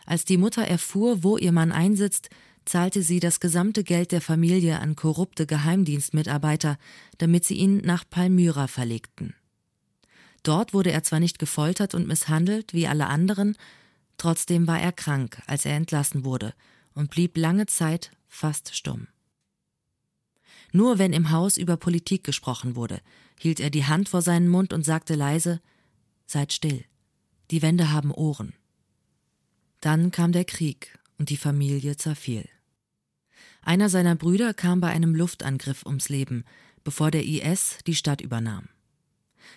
Als 0.05 0.25
die 0.25 0.37
Mutter 0.37 0.65
erfuhr, 0.65 1.23
wo 1.23 1.37
ihr 1.37 1.53
Mann 1.53 1.71
einsitzt, 1.71 2.29
zahlte 2.65 3.03
sie 3.03 3.21
das 3.21 3.41
gesamte 3.41 3.85
Geld 3.85 4.13
der 4.13 4.21
Familie 4.21 4.81
an 4.81 4.97
korrupte 4.97 5.47
Geheimdienstmitarbeiter, 5.47 6.79
damit 7.19 7.45
sie 7.45 7.55
ihn 7.55 7.79
nach 7.79 8.05
Palmyra 8.09 8.67
verlegten. 8.67 9.35
Dort 10.43 10.75
wurde 10.75 10.93
er 10.93 11.03
zwar 11.03 11.21
nicht 11.21 11.39
gefoltert 11.39 11.95
und 11.95 12.09
misshandelt 12.09 12.75
wie 12.75 12.87
alle 12.87 13.07
anderen, 13.07 13.57
trotzdem 14.17 14.67
war 14.67 14.81
er 14.81 14.93
krank, 14.93 15.41
als 15.47 15.65
er 15.65 15.77
entlassen 15.77 16.25
wurde 16.25 16.55
und 16.95 17.11
blieb 17.11 17.37
lange 17.37 17.67
Zeit 17.67 18.11
fast 18.29 18.75
stumm. 18.75 19.09
Nur 20.73 20.99
wenn 20.99 21.13
im 21.13 21.31
Haus 21.31 21.57
über 21.57 21.77
Politik 21.77 22.25
gesprochen 22.25 22.77
wurde, 22.77 23.01
hielt 23.39 23.61
er 23.61 23.71
die 23.71 23.85
Hand 23.85 24.09
vor 24.09 24.23
seinen 24.23 24.49
Mund 24.49 24.73
und 24.73 24.85
sagte 24.85 25.15
leise 25.15 25.61
Seid 26.27 26.53
still, 26.53 26.85
die 27.51 27.61
Wände 27.61 27.93
haben 27.93 28.11
Ohren. 28.11 28.55
Dann 29.81 30.11
kam 30.11 30.33
der 30.33 30.45
Krieg 30.45 30.99
und 31.19 31.31
die 31.31 31.37
Familie 31.37 31.97
zerfiel. 31.97 32.49
Einer 33.63 33.89
seiner 33.89 34.17
Brüder 34.17 34.55
kam 34.55 34.81
bei 34.81 34.89
einem 34.89 35.15
Luftangriff 35.15 35.87
ums 35.87 36.09
Leben, 36.09 36.45
bevor 36.85 37.11
der 37.11 37.25
IS 37.25 37.79
die 37.87 37.95
Stadt 37.95 38.21
übernahm. 38.21 38.69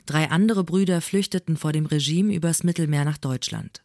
Drei 0.05 0.29
andere 0.29 0.63
Brüder 0.63 1.01
flüchteten 1.01 1.57
vor 1.57 1.71
dem 1.71 1.85
Regime 1.85 2.33
übers 2.33 2.63
Mittelmeer 2.63 3.05
nach 3.05 3.17
Deutschland. 3.17 3.83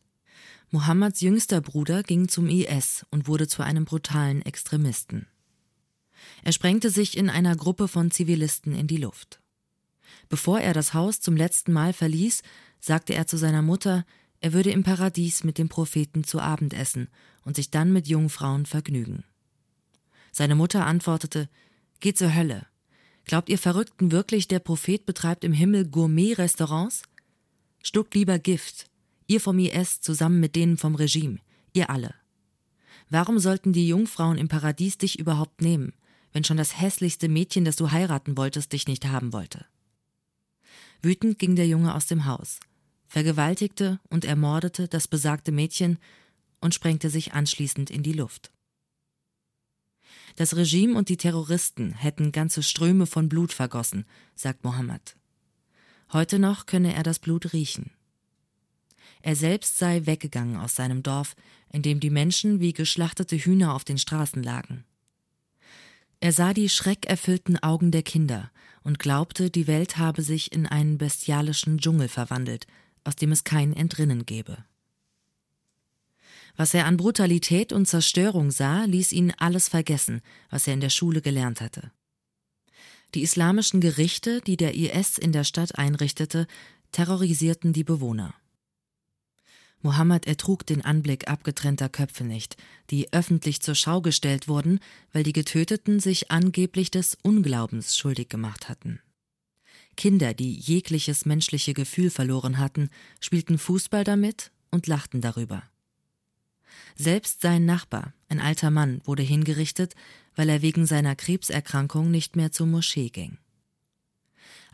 Mohammeds 0.70 1.20
jüngster 1.20 1.60
Bruder 1.60 2.02
ging 2.02 2.28
zum 2.28 2.48
IS 2.48 3.04
und 3.10 3.26
wurde 3.26 3.48
zu 3.48 3.62
einem 3.62 3.84
brutalen 3.84 4.42
Extremisten. 4.42 5.26
Er 6.44 6.52
sprengte 6.52 6.90
sich 6.90 7.16
in 7.16 7.30
einer 7.30 7.56
Gruppe 7.56 7.88
von 7.88 8.10
Zivilisten 8.10 8.74
in 8.74 8.86
die 8.86 8.98
Luft. 8.98 9.40
Bevor 10.28 10.60
er 10.60 10.74
das 10.74 10.94
Haus 10.94 11.20
zum 11.20 11.36
letzten 11.36 11.72
Mal 11.72 11.92
verließ, 11.92 12.42
sagte 12.78 13.14
er 13.14 13.26
zu 13.26 13.36
seiner 13.36 13.62
Mutter, 13.62 14.04
er 14.40 14.52
würde 14.52 14.70
im 14.70 14.84
Paradies 14.84 15.44
mit 15.44 15.58
dem 15.58 15.68
Propheten 15.68 16.24
zu 16.24 16.40
Abend 16.40 16.72
essen 16.72 17.08
und 17.44 17.56
sich 17.56 17.70
dann 17.70 17.92
mit 17.92 18.08
Jungfrauen 18.08 18.66
vergnügen. 18.66 19.24
Seine 20.32 20.54
Mutter 20.54 20.86
antwortete 20.86 21.48
Geht 22.00 22.16
zur 22.16 22.34
Hölle. 22.34 22.66
Glaubt 23.24 23.48
ihr 23.48 23.58
Verrückten 23.58 24.10
wirklich, 24.10 24.48
der 24.48 24.58
Prophet 24.58 25.04
betreibt 25.06 25.44
im 25.44 25.52
Himmel 25.52 25.86
Gourmet-Restaurants? 25.86 27.02
Stuckt 27.82 28.14
lieber 28.14 28.38
Gift, 28.38 28.86
ihr 29.26 29.40
vom 29.40 29.58
IS 29.58 30.00
zusammen 30.00 30.40
mit 30.40 30.56
denen 30.56 30.76
vom 30.76 30.94
Regime, 30.94 31.38
ihr 31.72 31.90
alle. 31.90 32.14
Warum 33.08 33.38
sollten 33.38 33.72
die 33.72 33.88
Jungfrauen 33.88 34.38
im 34.38 34.48
Paradies 34.48 34.98
dich 34.98 35.18
überhaupt 35.18 35.60
nehmen, 35.60 35.92
wenn 36.32 36.44
schon 36.44 36.56
das 36.56 36.80
hässlichste 36.80 37.28
Mädchen, 37.28 37.64
das 37.64 37.76
du 37.76 37.90
heiraten 37.90 38.36
wolltest, 38.36 38.72
dich 38.72 38.86
nicht 38.86 39.06
haben 39.06 39.32
wollte? 39.32 39.66
Wütend 41.02 41.38
ging 41.38 41.56
der 41.56 41.66
Junge 41.66 41.94
aus 41.94 42.06
dem 42.06 42.26
Haus, 42.26 42.60
vergewaltigte 43.08 44.00
und 44.10 44.24
ermordete 44.24 44.86
das 44.86 45.08
besagte 45.08 45.50
Mädchen 45.50 45.98
und 46.60 46.74
sprengte 46.74 47.10
sich 47.10 47.32
anschließend 47.32 47.90
in 47.90 48.02
die 48.02 48.12
Luft. 48.12 48.50
Das 50.36 50.56
Regime 50.56 50.96
und 50.96 51.08
die 51.08 51.16
Terroristen 51.16 51.92
hätten 51.92 52.32
ganze 52.32 52.62
Ströme 52.62 53.06
von 53.06 53.28
Blut 53.28 53.52
vergossen, 53.52 54.06
sagt 54.34 54.64
Mohammed. 54.64 55.16
Heute 56.12 56.38
noch 56.38 56.66
könne 56.66 56.94
er 56.94 57.02
das 57.02 57.18
Blut 57.18 57.52
riechen. 57.52 57.90
Er 59.22 59.36
selbst 59.36 59.78
sei 59.78 60.06
weggegangen 60.06 60.56
aus 60.56 60.74
seinem 60.74 61.02
Dorf, 61.02 61.36
in 61.72 61.82
dem 61.82 62.00
die 62.00 62.10
Menschen 62.10 62.60
wie 62.60 62.72
geschlachtete 62.72 63.36
Hühner 63.36 63.74
auf 63.74 63.84
den 63.84 63.98
Straßen 63.98 64.42
lagen. 64.42 64.84
Er 66.20 66.32
sah 66.32 66.52
die 66.52 66.68
schreckerfüllten 66.68 67.62
Augen 67.62 67.90
der 67.90 68.02
Kinder 68.02 68.50
und 68.82 68.98
glaubte, 68.98 69.50
die 69.50 69.66
Welt 69.66 69.98
habe 69.98 70.22
sich 70.22 70.52
in 70.52 70.66
einen 70.66 70.98
bestialischen 70.98 71.78
Dschungel 71.78 72.08
verwandelt, 72.08 72.66
aus 73.04 73.16
dem 73.16 73.32
es 73.32 73.44
kein 73.44 73.74
Entrinnen 73.74 74.26
gäbe. 74.26 74.64
Was 76.56 76.74
er 76.74 76.86
an 76.86 76.96
Brutalität 76.96 77.72
und 77.72 77.86
Zerstörung 77.86 78.50
sah, 78.50 78.84
ließ 78.84 79.12
ihn 79.12 79.32
alles 79.38 79.68
vergessen, 79.68 80.20
was 80.50 80.66
er 80.66 80.74
in 80.74 80.80
der 80.80 80.90
Schule 80.90 81.22
gelernt 81.22 81.60
hatte. 81.60 81.92
Die 83.14 83.22
islamischen 83.22 83.80
Gerichte, 83.80 84.40
die 84.40 84.56
der 84.56 84.74
IS 84.74 85.18
in 85.18 85.32
der 85.32 85.44
Stadt 85.44 85.76
einrichtete, 85.76 86.46
terrorisierten 86.92 87.72
die 87.72 87.84
Bewohner. 87.84 88.34
Mohammed 89.82 90.26
ertrug 90.26 90.66
den 90.66 90.84
Anblick 90.84 91.28
abgetrennter 91.28 91.88
Köpfe 91.88 92.24
nicht, 92.24 92.56
die 92.90 93.12
öffentlich 93.12 93.62
zur 93.62 93.74
Schau 93.74 94.02
gestellt 94.02 94.46
wurden, 94.46 94.78
weil 95.12 95.22
die 95.22 95.32
Getöteten 95.32 96.00
sich 96.00 96.30
angeblich 96.30 96.90
des 96.90 97.16
Unglaubens 97.22 97.96
schuldig 97.96 98.28
gemacht 98.28 98.68
hatten. 98.68 99.00
Kinder, 99.96 100.34
die 100.34 100.52
jegliches 100.52 101.24
menschliche 101.24 101.74
Gefühl 101.74 102.10
verloren 102.10 102.58
hatten, 102.58 102.90
spielten 103.20 103.58
Fußball 103.58 104.04
damit 104.04 104.52
und 104.70 104.86
lachten 104.86 105.20
darüber. 105.20 105.62
Selbst 106.96 107.40
sein 107.40 107.64
Nachbar, 107.64 108.12
ein 108.28 108.40
alter 108.40 108.70
Mann, 108.70 109.00
wurde 109.04 109.22
hingerichtet, 109.22 109.94
weil 110.34 110.48
er 110.48 110.62
wegen 110.62 110.86
seiner 110.86 111.16
Krebserkrankung 111.16 112.10
nicht 112.10 112.36
mehr 112.36 112.52
zur 112.52 112.66
Moschee 112.66 113.08
ging. 113.08 113.38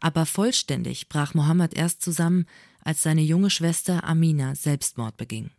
Aber 0.00 0.26
vollständig 0.26 1.08
brach 1.08 1.34
Mohammed 1.34 1.74
erst 1.74 2.02
zusammen, 2.02 2.46
als 2.80 3.02
seine 3.02 3.22
junge 3.22 3.50
Schwester 3.50 4.04
Amina 4.04 4.54
Selbstmord 4.54 5.16
beging. 5.16 5.50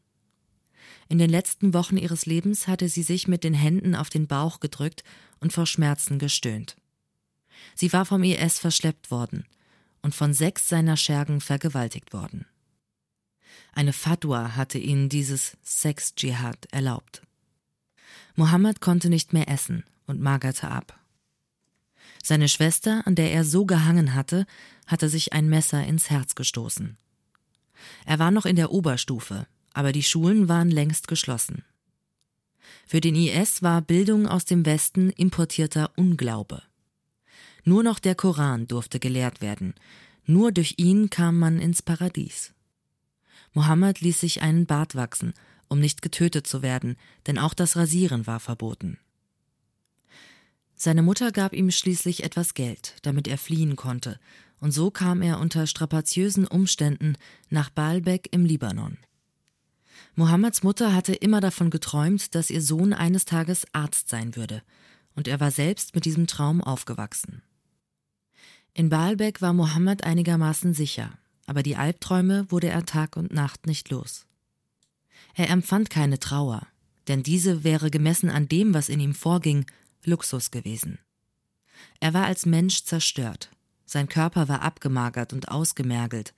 In 1.09 1.17
den 1.17 1.29
letzten 1.29 1.73
Wochen 1.73 1.97
ihres 1.97 2.25
Lebens 2.25 2.67
hatte 2.67 2.89
sie 2.89 3.03
sich 3.03 3.27
mit 3.27 3.43
den 3.43 3.53
Händen 3.53 3.95
auf 3.95 4.09
den 4.09 4.27
Bauch 4.27 4.59
gedrückt 4.59 5.03
und 5.39 5.53
vor 5.53 5.65
Schmerzen 5.65 6.19
gestöhnt. 6.19 6.75
Sie 7.75 7.91
war 7.93 8.05
vom 8.05 8.23
IS 8.23 8.59
verschleppt 8.59 9.11
worden 9.11 9.45
und 10.01 10.15
von 10.15 10.33
sechs 10.33 10.69
seiner 10.69 10.97
Schergen 10.97 11.41
vergewaltigt 11.41 12.13
worden. 12.13 12.45
Eine 13.73 13.93
Fatwa 13.93 14.55
hatte 14.55 14.77
ihnen 14.77 15.09
dieses 15.09 15.57
Sex-Dschihad 15.63 16.67
erlaubt. 16.71 17.21
Mohammed 18.35 18.81
konnte 18.81 19.09
nicht 19.09 19.33
mehr 19.33 19.49
essen 19.49 19.83
und 20.05 20.21
magerte 20.21 20.69
ab. 20.69 20.99
Seine 22.23 22.49
Schwester, 22.49 23.05
an 23.05 23.15
der 23.15 23.31
er 23.31 23.43
so 23.43 23.65
gehangen 23.65 24.13
hatte, 24.13 24.45
hatte 24.85 25.09
sich 25.09 25.33
ein 25.33 25.49
Messer 25.49 25.85
ins 25.85 26.09
Herz 26.09 26.35
gestoßen. 26.35 26.97
Er 28.05 28.19
war 28.19 28.31
noch 28.31 28.45
in 28.45 28.55
der 28.55 28.71
Oberstufe, 28.71 29.47
aber 29.73 29.91
die 29.91 30.03
Schulen 30.03 30.49
waren 30.49 30.71
längst 30.71 31.07
geschlossen. 31.07 31.63
Für 32.85 33.01
den 33.01 33.15
IS 33.15 33.61
war 33.61 33.81
Bildung 33.81 34.27
aus 34.27 34.45
dem 34.45 34.65
Westen 34.65 35.09
importierter 35.11 35.91
Unglaube. 35.95 36.63
Nur 37.63 37.83
noch 37.83 37.99
der 37.99 38.15
Koran 38.15 38.67
durfte 38.67 38.99
gelehrt 38.99 39.41
werden, 39.41 39.73
nur 40.25 40.51
durch 40.51 40.75
ihn 40.77 41.09
kam 41.09 41.39
man 41.39 41.59
ins 41.59 41.81
Paradies. 41.81 42.53
Mohammed 43.53 44.01
ließ 44.01 44.19
sich 44.19 44.41
einen 44.41 44.65
Bart 44.65 44.95
wachsen, 44.95 45.33
um 45.67 45.79
nicht 45.79 46.01
getötet 46.01 46.47
zu 46.47 46.61
werden, 46.61 46.95
denn 47.25 47.37
auch 47.37 47.53
das 47.53 47.75
Rasieren 47.75 48.27
war 48.27 48.39
verboten. 48.39 48.99
Seine 50.75 51.01
Mutter 51.01 51.31
gab 51.31 51.53
ihm 51.53 51.71
schließlich 51.71 52.23
etwas 52.23 52.53
Geld, 52.53 52.95
damit 53.01 53.27
er 53.27 53.37
fliehen 53.37 53.75
konnte, 53.75 54.19
und 54.59 54.71
so 54.71 54.91
kam 54.91 55.21
er 55.21 55.39
unter 55.39 55.67
strapaziösen 55.67 56.47
Umständen 56.47 57.15
nach 57.49 57.69
Baalbek 57.69 58.29
im 58.31 58.45
Libanon. 58.45 58.97
Mohammeds 60.15 60.63
Mutter 60.63 60.93
hatte 60.93 61.13
immer 61.13 61.41
davon 61.41 61.69
geträumt, 61.69 62.33
dass 62.35 62.49
ihr 62.49 62.61
Sohn 62.61 62.93
eines 62.93 63.25
Tages 63.25 63.65
Arzt 63.73 64.09
sein 64.09 64.35
würde, 64.35 64.61
und 65.15 65.27
er 65.27 65.39
war 65.39 65.51
selbst 65.51 65.95
mit 65.95 66.05
diesem 66.05 66.27
Traum 66.27 66.63
aufgewachsen. 66.63 67.41
In 68.73 68.89
Baalbek 68.89 69.41
war 69.41 69.53
Mohammed 69.53 70.03
einigermaßen 70.03 70.75
sicher, 70.75 71.17
aber 71.47 71.63
die 71.63 71.75
Albträume 71.75 72.45
wurde 72.51 72.69
er 72.69 72.85
Tag 72.85 73.17
und 73.17 73.33
Nacht 73.33 73.65
nicht 73.65 73.89
los. 73.89 74.27
Er 75.33 75.49
empfand 75.49 75.89
keine 75.89 76.19
Trauer, 76.19 76.67
denn 77.07 77.23
diese 77.23 77.63
wäre 77.63 77.89
gemessen 77.89 78.29
an 78.29 78.47
dem, 78.47 78.73
was 78.73 78.89
in 78.89 78.99
ihm 78.99 79.15
vorging, 79.15 79.65
Luxus 80.03 80.51
gewesen. 80.51 80.99
Er 81.99 82.13
war 82.13 82.25
als 82.25 82.45
Mensch 82.45 82.83
zerstört, 82.83 83.49
sein 83.85 84.09
Körper 84.09 84.47
war 84.47 84.61
abgemagert 84.61 85.33
und 85.33 85.49
ausgemergelt, 85.49 86.33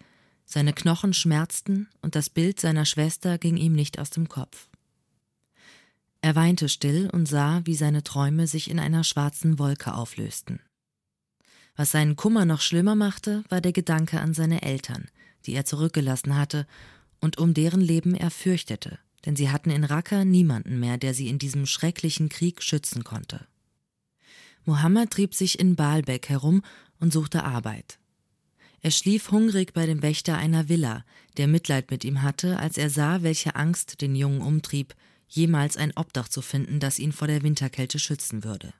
seine 0.45 0.73
Knochen 0.73 1.13
schmerzten 1.13 1.89
und 2.01 2.15
das 2.15 2.29
Bild 2.29 2.59
seiner 2.59 2.85
Schwester 2.85 3.37
ging 3.37 3.57
ihm 3.57 3.73
nicht 3.73 3.99
aus 3.99 4.09
dem 4.09 4.29
Kopf. 4.29 4.67
Er 6.21 6.35
weinte 6.35 6.69
still 6.69 7.09
und 7.11 7.27
sah, 7.27 7.61
wie 7.65 7.75
seine 7.75 8.03
Träume 8.03 8.47
sich 8.47 8.69
in 8.69 8.79
einer 8.79 9.03
schwarzen 9.03 9.57
Wolke 9.57 9.93
auflösten. 9.93 10.59
Was 11.79 11.91
seinen 11.91 12.17
Kummer 12.17 12.43
noch 12.43 12.59
schlimmer 12.59 12.95
machte, 12.95 13.45
war 13.47 13.61
der 13.61 13.71
Gedanke 13.71 14.19
an 14.19 14.33
seine 14.33 14.63
Eltern, 14.63 15.07
die 15.45 15.53
er 15.53 15.63
zurückgelassen 15.63 16.35
hatte 16.35 16.67
und 17.21 17.37
um 17.37 17.53
deren 17.53 17.79
Leben 17.79 18.15
er 18.15 18.31
fürchtete, 18.31 18.99
denn 19.25 19.37
sie 19.37 19.49
hatten 19.49 19.69
in 19.69 19.85
Raqqa 19.85 20.25
niemanden 20.25 20.81
mehr, 20.81 20.97
der 20.97 21.13
sie 21.13 21.29
in 21.29 21.39
diesem 21.39 21.65
schrecklichen 21.65 22.27
Krieg 22.27 22.61
schützen 22.61 23.05
konnte. 23.05 23.47
Mohammed 24.65 25.11
trieb 25.11 25.33
sich 25.33 25.57
in 25.57 25.77
Baalbek 25.77 26.27
herum 26.27 26.63
und 26.99 27.13
suchte 27.13 27.45
Arbeit. 27.45 27.97
Er 28.81 28.91
schlief 28.91 29.31
hungrig 29.31 29.71
bei 29.71 29.85
dem 29.85 30.01
Wächter 30.01 30.35
einer 30.37 30.67
Villa, 30.67 31.05
der 31.37 31.47
Mitleid 31.47 31.91
mit 31.91 32.03
ihm 32.03 32.23
hatte, 32.23 32.59
als 32.59 32.77
er 32.77 32.89
sah, 32.89 33.23
welche 33.23 33.55
Angst 33.55 34.01
den 34.01 34.15
Jungen 34.15 34.41
umtrieb, 34.41 34.95
jemals 35.29 35.77
ein 35.77 35.93
Obdach 35.95 36.27
zu 36.27 36.41
finden, 36.41 36.81
das 36.81 36.99
ihn 36.99 37.13
vor 37.13 37.29
der 37.29 37.41
Winterkälte 37.41 37.99
schützen 37.99 38.43
würde. 38.43 38.73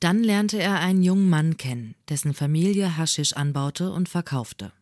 Dann 0.00 0.22
lernte 0.22 0.60
er 0.60 0.78
einen 0.78 1.02
jungen 1.02 1.28
Mann 1.28 1.56
kennen, 1.56 1.96
dessen 2.08 2.32
Familie 2.32 2.96
Haschisch 2.96 3.32
anbaute 3.32 3.90
und 3.90 4.08
verkaufte. 4.08 4.72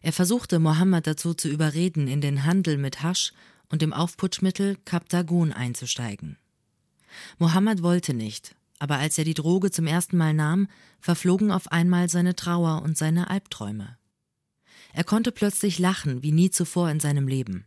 Er 0.00 0.12
versuchte 0.12 0.58
Mohammed 0.58 1.06
dazu 1.06 1.34
zu 1.34 1.48
überreden, 1.48 2.06
in 2.06 2.20
den 2.20 2.44
Handel 2.44 2.78
mit 2.78 3.02
Hasch 3.02 3.32
und 3.68 3.82
dem 3.82 3.92
Aufputschmittel 3.92 4.76
Kaptagon 4.84 5.52
einzusteigen. 5.52 6.36
Mohammed 7.38 7.82
wollte 7.82 8.14
nicht, 8.14 8.54
aber 8.78 8.98
als 8.98 9.18
er 9.18 9.24
die 9.24 9.34
Droge 9.34 9.70
zum 9.70 9.86
ersten 9.86 10.16
Mal 10.16 10.32
nahm, 10.32 10.68
verflogen 11.00 11.50
auf 11.50 11.70
einmal 11.72 12.08
seine 12.08 12.36
Trauer 12.36 12.82
und 12.82 12.96
seine 12.96 13.30
Albträume. 13.30 13.98
Er 14.92 15.04
konnte 15.04 15.32
plötzlich 15.32 15.78
lachen 15.78 16.22
wie 16.22 16.32
nie 16.32 16.50
zuvor 16.50 16.90
in 16.90 17.00
seinem 17.00 17.28
Leben. 17.28 17.64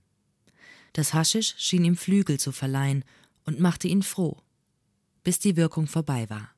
Das 0.94 1.14
Haschisch 1.14 1.56
schien 1.58 1.86
ihm 1.86 1.98
Flügel 1.98 2.40
zu 2.40 2.52
verleihen 2.52 3.04
und 3.46 3.60
machte 3.60 3.88
ihn 3.88 4.04
froh, 4.04 4.42
bis 5.24 5.40
die 5.40 5.56
Wirkung 5.56 5.88
vorbei 5.88 6.30
war. 6.30 6.53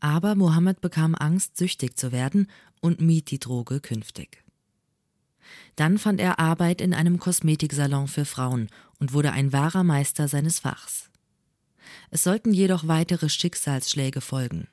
Aber 0.00 0.34
Mohammed 0.34 0.80
bekam 0.80 1.14
Angst, 1.14 1.56
süchtig 1.56 1.98
zu 1.98 2.12
werden 2.12 2.48
und 2.80 3.00
mied 3.00 3.30
die 3.30 3.38
Droge 3.38 3.80
künftig. 3.80 4.44
Dann 5.76 5.98
fand 5.98 6.20
er 6.20 6.38
Arbeit 6.38 6.80
in 6.80 6.94
einem 6.94 7.18
Kosmetiksalon 7.18 8.08
für 8.08 8.24
Frauen 8.24 8.68
und 8.98 9.12
wurde 9.12 9.32
ein 9.32 9.52
wahrer 9.52 9.84
Meister 9.84 10.28
seines 10.28 10.60
Fachs. 10.60 11.10
Es 12.10 12.22
sollten 12.22 12.52
jedoch 12.52 12.88
weitere 12.88 13.28
Schicksalsschläge 13.28 14.20
folgen. 14.20 14.68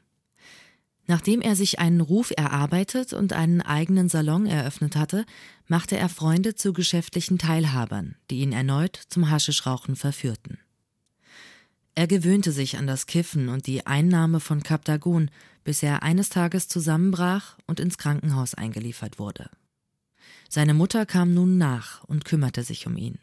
Nachdem 1.05 1.41
er 1.41 1.55
sich 1.55 1.79
einen 1.79 1.99
Ruf 1.99 2.31
erarbeitet 2.35 3.11
und 3.11 3.33
einen 3.33 3.61
eigenen 3.61 4.07
Salon 4.07 4.45
eröffnet 4.45 4.95
hatte, 4.95 5.25
machte 5.67 5.97
er 5.97 6.07
Freunde 6.07 6.55
zu 6.55 6.71
geschäftlichen 6.71 7.37
Teilhabern, 7.37 8.15
die 8.29 8.39
ihn 8.39 8.53
erneut 8.53 8.99
zum 9.09 9.29
Haschischrauchen 9.29 9.97
verführten. 9.97 10.59
Er 11.95 12.07
gewöhnte 12.07 12.51
sich 12.51 12.77
an 12.77 12.87
das 12.87 13.05
Kiffen 13.05 13.49
und 13.49 13.67
die 13.67 13.85
Einnahme 13.85 14.39
von 14.39 14.63
Kaptagon, 14.63 15.29
bis 15.63 15.83
er 15.83 16.01
eines 16.01 16.29
Tages 16.29 16.67
zusammenbrach 16.67 17.57
und 17.67 17.79
ins 17.79 17.97
Krankenhaus 17.97 18.55
eingeliefert 18.55 19.19
wurde. 19.19 19.49
Seine 20.49 20.73
Mutter 20.73 21.05
kam 21.05 21.33
nun 21.33 21.57
nach 21.57 22.03
und 22.05 22.25
kümmerte 22.25 22.63
sich 22.63 22.87
um 22.87 22.97
ihn. 22.97 23.19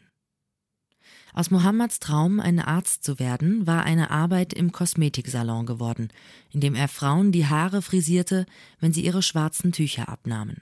Aus 1.33 1.49
Mohammeds 1.49 1.99
Traum, 1.99 2.39
ein 2.39 2.59
Arzt 2.59 3.03
zu 3.03 3.19
werden, 3.19 3.65
war 3.65 3.83
eine 3.83 4.11
Arbeit 4.11 4.53
im 4.53 4.71
Kosmetiksalon 4.71 5.65
geworden, 5.65 6.09
in 6.49 6.59
dem 6.59 6.75
er 6.75 6.89
Frauen 6.89 7.31
die 7.31 7.47
Haare 7.47 7.81
frisierte, 7.81 8.45
wenn 8.79 8.91
sie 8.91 9.05
ihre 9.05 9.21
schwarzen 9.21 9.71
Tücher 9.71 10.09
abnahmen. 10.09 10.61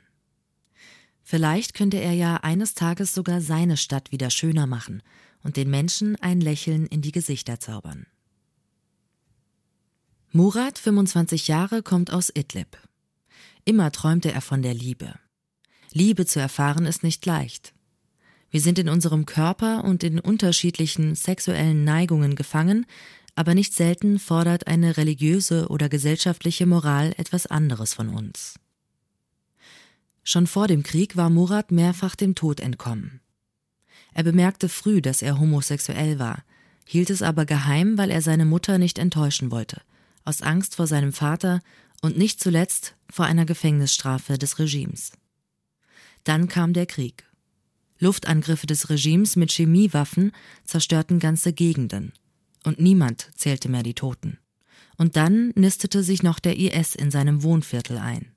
Vielleicht 1.23 1.73
könnte 1.73 1.97
er 1.97 2.13
ja 2.13 2.37
eines 2.37 2.73
Tages 2.73 3.13
sogar 3.13 3.41
seine 3.41 3.77
Stadt 3.77 4.11
wieder 4.11 4.29
schöner 4.29 4.67
machen 4.67 5.01
und 5.43 5.58
den 5.58 5.69
Menschen 5.69 6.15
ein 6.17 6.41
Lächeln 6.41 6.86
in 6.88 7.01
die 7.01 7.12
Gesichter 7.12 7.60
zaubern. 7.60 8.05
Murat, 10.31 10.77
25 10.77 11.48
Jahre, 11.48 11.81
kommt 11.81 12.12
aus 12.12 12.29
Idlib. 12.34 12.77
Immer 13.65 13.91
träumte 13.91 14.31
er 14.31 14.41
von 14.41 14.62
der 14.62 14.74
Liebe. 14.74 15.15
Liebe 15.91 16.25
zu 16.25 16.39
erfahren 16.39 16.86
ist 16.86 17.03
nicht 17.03 17.25
leicht. 17.25 17.74
Wir 18.51 18.62
sind 18.62 18.79
in 18.79 18.89
unserem 18.89 19.25
Körper 19.25 19.84
und 19.84 20.03
in 20.03 20.19
unterschiedlichen 20.19 21.15
sexuellen 21.15 21.84
Neigungen 21.84 22.36
gefangen, 22.36 22.86
aber 23.36 23.55
nicht 23.55 23.74
selten 23.74 24.19
fordert 24.19 24.67
eine 24.67 24.98
religiöse 24.98 25.68
oder 25.70 25.87
gesellschaftliche 25.87 26.66
Moral 26.66 27.13
etwas 27.18 27.48
anderes 27.48 27.94
von 27.94 28.09
uns. 28.09 28.59
Schon 30.24 30.46
vor 30.46 30.68
dem 30.68 30.83
Krieg 30.83 31.16
war 31.16 31.29
Murat 31.29 31.72
mehrfach 31.72 32.16
dem 32.16 32.35
Tod 32.35 32.59
entkommen. 32.59 33.22
Er 34.13 34.24
bemerkte 34.24 34.69
früh, 34.69 35.01
dass 35.01 35.22
er 35.22 35.39
homosexuell 35.39 36.19
war, 36.19 36.43
hielt 36.85 37.09
es 37.09 37.22
aber 37.22 37.45
geheim, 37.45 37.98
weil 37.98 38.09
er 38.09 38.22
seine 38.22 38.45
Mutter 38.45 38.77
nicht 38.77 38.98
enttäuschen 38.98 39.51
wollte, 39.51 39.81
aus 40.25 40.41
Angst 40.41 40.75
vor 40.75 40.87
seinem 40.87 41.13
Vater 41.13 41.61
und 42.01 42.17
nicht 42.17 42.41
zuletzt 42.41 42.95
vor 43.09 43.25
einer 43.25 43.45
Gefängnisstrafe 43.45 44.37
des 44.37 44.59
Regimes. 44.59 45.11
Dann 46.24 46.48
kam 46.48 46.74
der 46.74 46.85
Krieg. 46.85 47.25
Luftangriffe 48.00 48.65
des 48.65 48.89
Regimes 48.89 49.35
mit 49.35 49.51
Chemiewaffen 49.51 50.31
zerstörten 50.63 51.19
ganze 51.19 51.53
Gegenden. 51.53 52.13
Und 52.63 52.79
niemand 52.79 53.29
zählte 53.35 53.69
mehr 53.69 53.83
die 53.83 53.93
Toten. 53.93 54.37
Und 54.98 55.15
dann 55.15 55.51
nistete 55.55 56.03
sich 56.03 56.24
noch 56.24 56.39
der 56.39 56.57
IS 56.57 56.95
in 56.95 57.11
seinem 57.11 57.43
Wohnviertel 57.43 57.98
ein. 57.98 58.31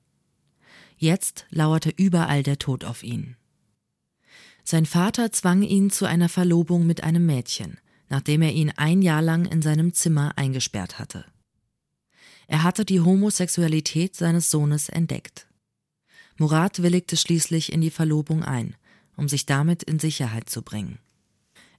Jetzt 0.97 1.47
lauerte 1.51 1.91
überall 1.91 2.43
der 2.43 2.59
Tod 2.59 2.85
auf 2.85 3.03
ihn. 3.03 3.37
Sein 4.65 4.87
Vater 4.87 5.33
zwang 5.33 5.63
ihn 5.63 5.91
zu 5.91 6.07
einer 6.07 6.29
Verlobung 6.29 6.87
mit 6.87 7.03
einem 7.03 7.27
Mädchen, 7.27 7.79
nachdem 8.09 8.43
er 8.43 8.53
ihn 8.53 8.73
ein 8.77 9.03
Jahr 9.03 9.23
lang 9.23 9.45
in 9.47 9.63
seinem 9.63 9.93
Zimmer 9.93 10.33
eingesperrt 10.37 10.99
hatte. 10.99 11.25
Er 12.47 12.63
hatte 12.63 12.85
die 12.85 13.01
Homosexualität 13.01 14.15
seines 14.15 14.51
Sohnes 14.51 14.89
entdeckt. 14.89 15.47
Murat 16.39 16.83
willigte 16.83 17.17
schließlich 17.17 17.73
in 17.73 17.81
die 17.81 17.91
Verlobung 17.91 18.43
ein, 18.43 18.77
um 19.17 19.29
sich 19.29 19.47
damit 19.47 19.83
in 19.83 19.99
Sicherheit 19.99 20.49
zu 20.49 20.63
bringen. 20.63 20.99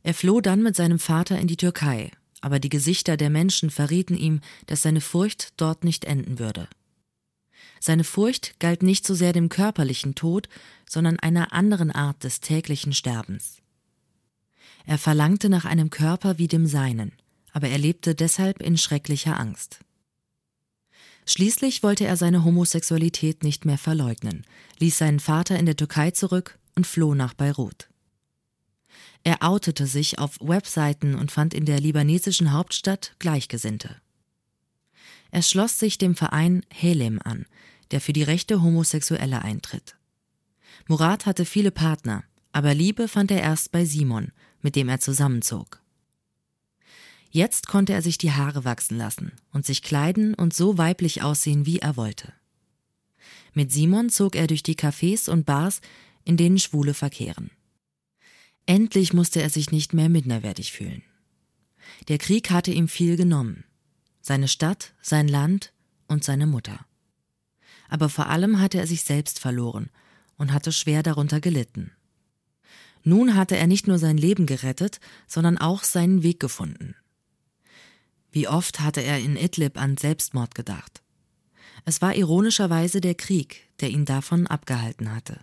Er 0.04 0.14
floh 0.14 0.42
dann 0.42 0.62
mit 0.62 0.76
seinem 0.76 1.00
Vater 1.00 1.40
in 1.40 1.48
die 1.48 1.58
Türkei, 1.58 2.12
aber 2.42 2.60
die 2.60 2.70
Gesichter 2.70 3.16
der 3.16 3.30
Menschen 3.30 3.70
verrieten 3.70 4.18
ihm, 4.18 4.42
dass 4.66 4.82
seine 4.82 5.02
Furcht 5.02 5.54
dort 5.58 5.84
nicht 5.84 6.06
enden 6.06 6.40
würde. 6.40 6.68
Seine 7.86 8.06
Furcht 8.06 8.62
galt 8.62 8.82
nicht 8.82 9.06
so 9.06 9.14
sehr 9.14 9.34
dem 9.34 9.50
körperlichen 9.50 10.16
Tod, 10.16 10.48
sondern 10.90 11.20
einer 11.20 11.52
anderen 11.52 11.92
Art 11.92 12.24
des 12.24 12.40
täglichen 12.40 12.94
Sterbens. 12.94 13.58
Er 14.86 14.98
verlangte 14.98 15.50
nach 15.50 15.66
einem 15.66 15.90
Körper 15.90 16.38
wie 16.38 16.48
dem 16.48 16.66
seinen, 16.66 17.12
aber 17.52 17.68
er 17.68 17.78
lebte 17.78 18.16
deshalb 18.16 18.62
in 18.62 18.78
schrecklicher 18.78 19.38
Angst. 19.38 19.80
Schließlich 21.26 21.84
wollte 21.84 22.06
er 22.06 22.16
seine 22.16 22.46
Homosexualität 22.46 23.44
nicht 23.44 23.66
mehr 23.66 23.78
verleugnen, 23.78 24.46
ließ 24.80 24.98
seinen 24.98 25.20
Vater 25.20 25.60
in 25.60 25.66
der 25.66 25.76
Türkei 25.76 26.12
zurück 26.12 26.58
und 26.76 26.88
floh 26.88 27.16
nach 27.16 27.34
Beirut. 27.34 27.90
Er 29.26 29.44
outete 29.44 29.88
sich 29.88 30.20
auf 30.20 30.40
Webseiten 30.40 31.16
und 31.16 31.34
fand 31.34 31.54
in 31.54 31.66
der 31.66 31.82
libanesischen 31.82 32.54
Hauptstadt 32.54 33.14
Gleichgesinnte. 33.20 33.98
Er 35.32 35.42
schloss 35.42 35.80
sich 35.80 35.98
dem 35.98 36.16
Verein 36.16 36.64
Helem 36.70 37.20
an, 37.22 37.46
der 37.92 38.02
für 38.02 38.14
die 38.14 38.24
Rechte 38.24 38.62
Homosexuelle 38.62 39.42
eintritt. 39.42 39.96
Murat 40.88 41.26
hatte 41.26 41.46
viele 41.46 41.72
Partner, 41.72 42.24
aber 42.52 42.74
Liebe 42.74 43.08
fand 43.08 43.32
er 43.32 43.42
erst 43.42 43.72
bei 43.72 43.86
Simon, 43.86 44.32
mit 44.62 44.76
dem 44.76 44.90
er 44.90 45.00
zusammenzog. 45.00 45.82
Jetzt 47.32 47.68
konnte 47.68 47.94
er 47.94 48.04
sich 48.04 48.20
die 48.20 48.32
Haare 48.32 48.64
wachsen 48.64 48.98
lassen 48.98 49.32
und 49.52 49.66
sich 49.66 49.82
kleiden 49.82 50.36
und 50.36 50.54
so 50.54 50.78
weiblich 50.78 51.24
aussehen, 51.24 51.66
wie 51.66 51.80
er 51.80 51.98
wollte. 51.98 52.32
Mit 53.54 53.72
Simon 53.72 54.10
zog 54.10 54.36
er 54.36 54.48
durch 54.48 54.62
die 54.62 54.76
Cafés 54.76 55.30
und 55.30 55.46
Bars, 55.46 55.82
in 56.26 56.38
denen 56.38 56.60
Schwule 56.60 56.94
verkehren. 56.94 57.50
Endlich 58.66 59.14
musste 59.14 59.42
er 59.42 59.50
sich 59.50 59.72
nicht 59.72 59.94
mehr 59.94 60.10
minderwertig 60.10 60.72
fühlen. 60.72 61.04
Der 62.08 62.18
Krieg 62.18 62.50
hatte 62.50 62.72
ihm 62.72 62.88
viel 62.88 63.18
genommen. 63.18 63.66
Seine 64.22 64.48
Stadt, 64.48 64.94
sein 65.02 65.28
Land 65.28 65.74
und 66.08 66.24
seine 66.24 66.48
Mutter. 66.48 66.86
Aber 67.94 68.10
vor 68.10 68.28
allem 68.28 68.60
hatte 68.60 68.80
er 68.80 68.88
sich 68.88 69.04
selbst 69.04 69.38
verloren 69.38 69.92
und 70.36 70.52
hatte 70.52 70.72
schwer 70.72 71.04
darunter 71.04 71.40
gelitten. 71.40 71.92
Nun 73.04 73.36
hatte 73.36 73.56
er 73.56 73.68
nicht 73.68 73.86
nur 73.86 74.00
sein 74.00 74.18
Leben 74.18 74.48
gerettet, 74.48 75.00
sondern 75.28 75.60
auch 75.60 75.84
seinen 75.84 76.24
Weg 76.24 76.40
gefunden. 76.40 76.96
Wie 78.32 78.48
oft 78.48 78.80
hatte 78.80 79.02
er 79.02 79.20
in 79.20 79.38
Idlib 79.38 79.80
an 79.80 79.96
Selbstmord 79.96 80.56
gedacht. 80.56 81.04
Es 81.86 82.02
war 82.02 82.16
ironischerweise 82.16 83.00
der 83.00 83.14
Krieg, 83.14 83.70
der 83.80 83.92
ihn 83.92 84.06
davon 84.06 84.48
abgehalten 84.48 85.14
hatte. 85.14 85.40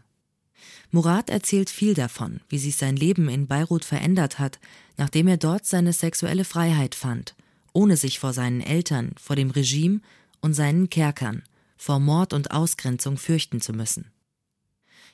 Murat 0.90 1.30
erzählt 1.30 1.70
viel 1.70 1.94
davon, 1.94 2.40
wie 2.48 2.58
sich 2.58 2.74
sein 2.74 2.96
Leben 2.96 3.28
in 3.28 3.46
Beirut 3.46 3.84
verändert 3.84 4.40
hat, 4.40 4.58
nachdem 4.96 5.28
er 5.28 5.36
dort 5.36 5.66
seine 5.66 5.92
sexuelle 5.92 6.44
Freiheit 6.44 6.96
fand, 6.96 7.36
ohne 7.72 7.96
sich 7.96 8.18
vor 8.18 8.32
seinen 8.32 8.60
Eltern, 8.60 9.12
vor 9.20 9.36
dem 9.36 9.50
Regime 9.52 10.00
und 10.40 10.54
seinen 10.54 10.90
Kerkern, 10.90 11.44
vor 11.80 11.98
Mord 11.98 12.34
und 12.34 12.50
Ausgrenzung 12.50 13.16
fürchten 13.16 13.62
zu 13.62 13.72
müssen. 13.72 14.12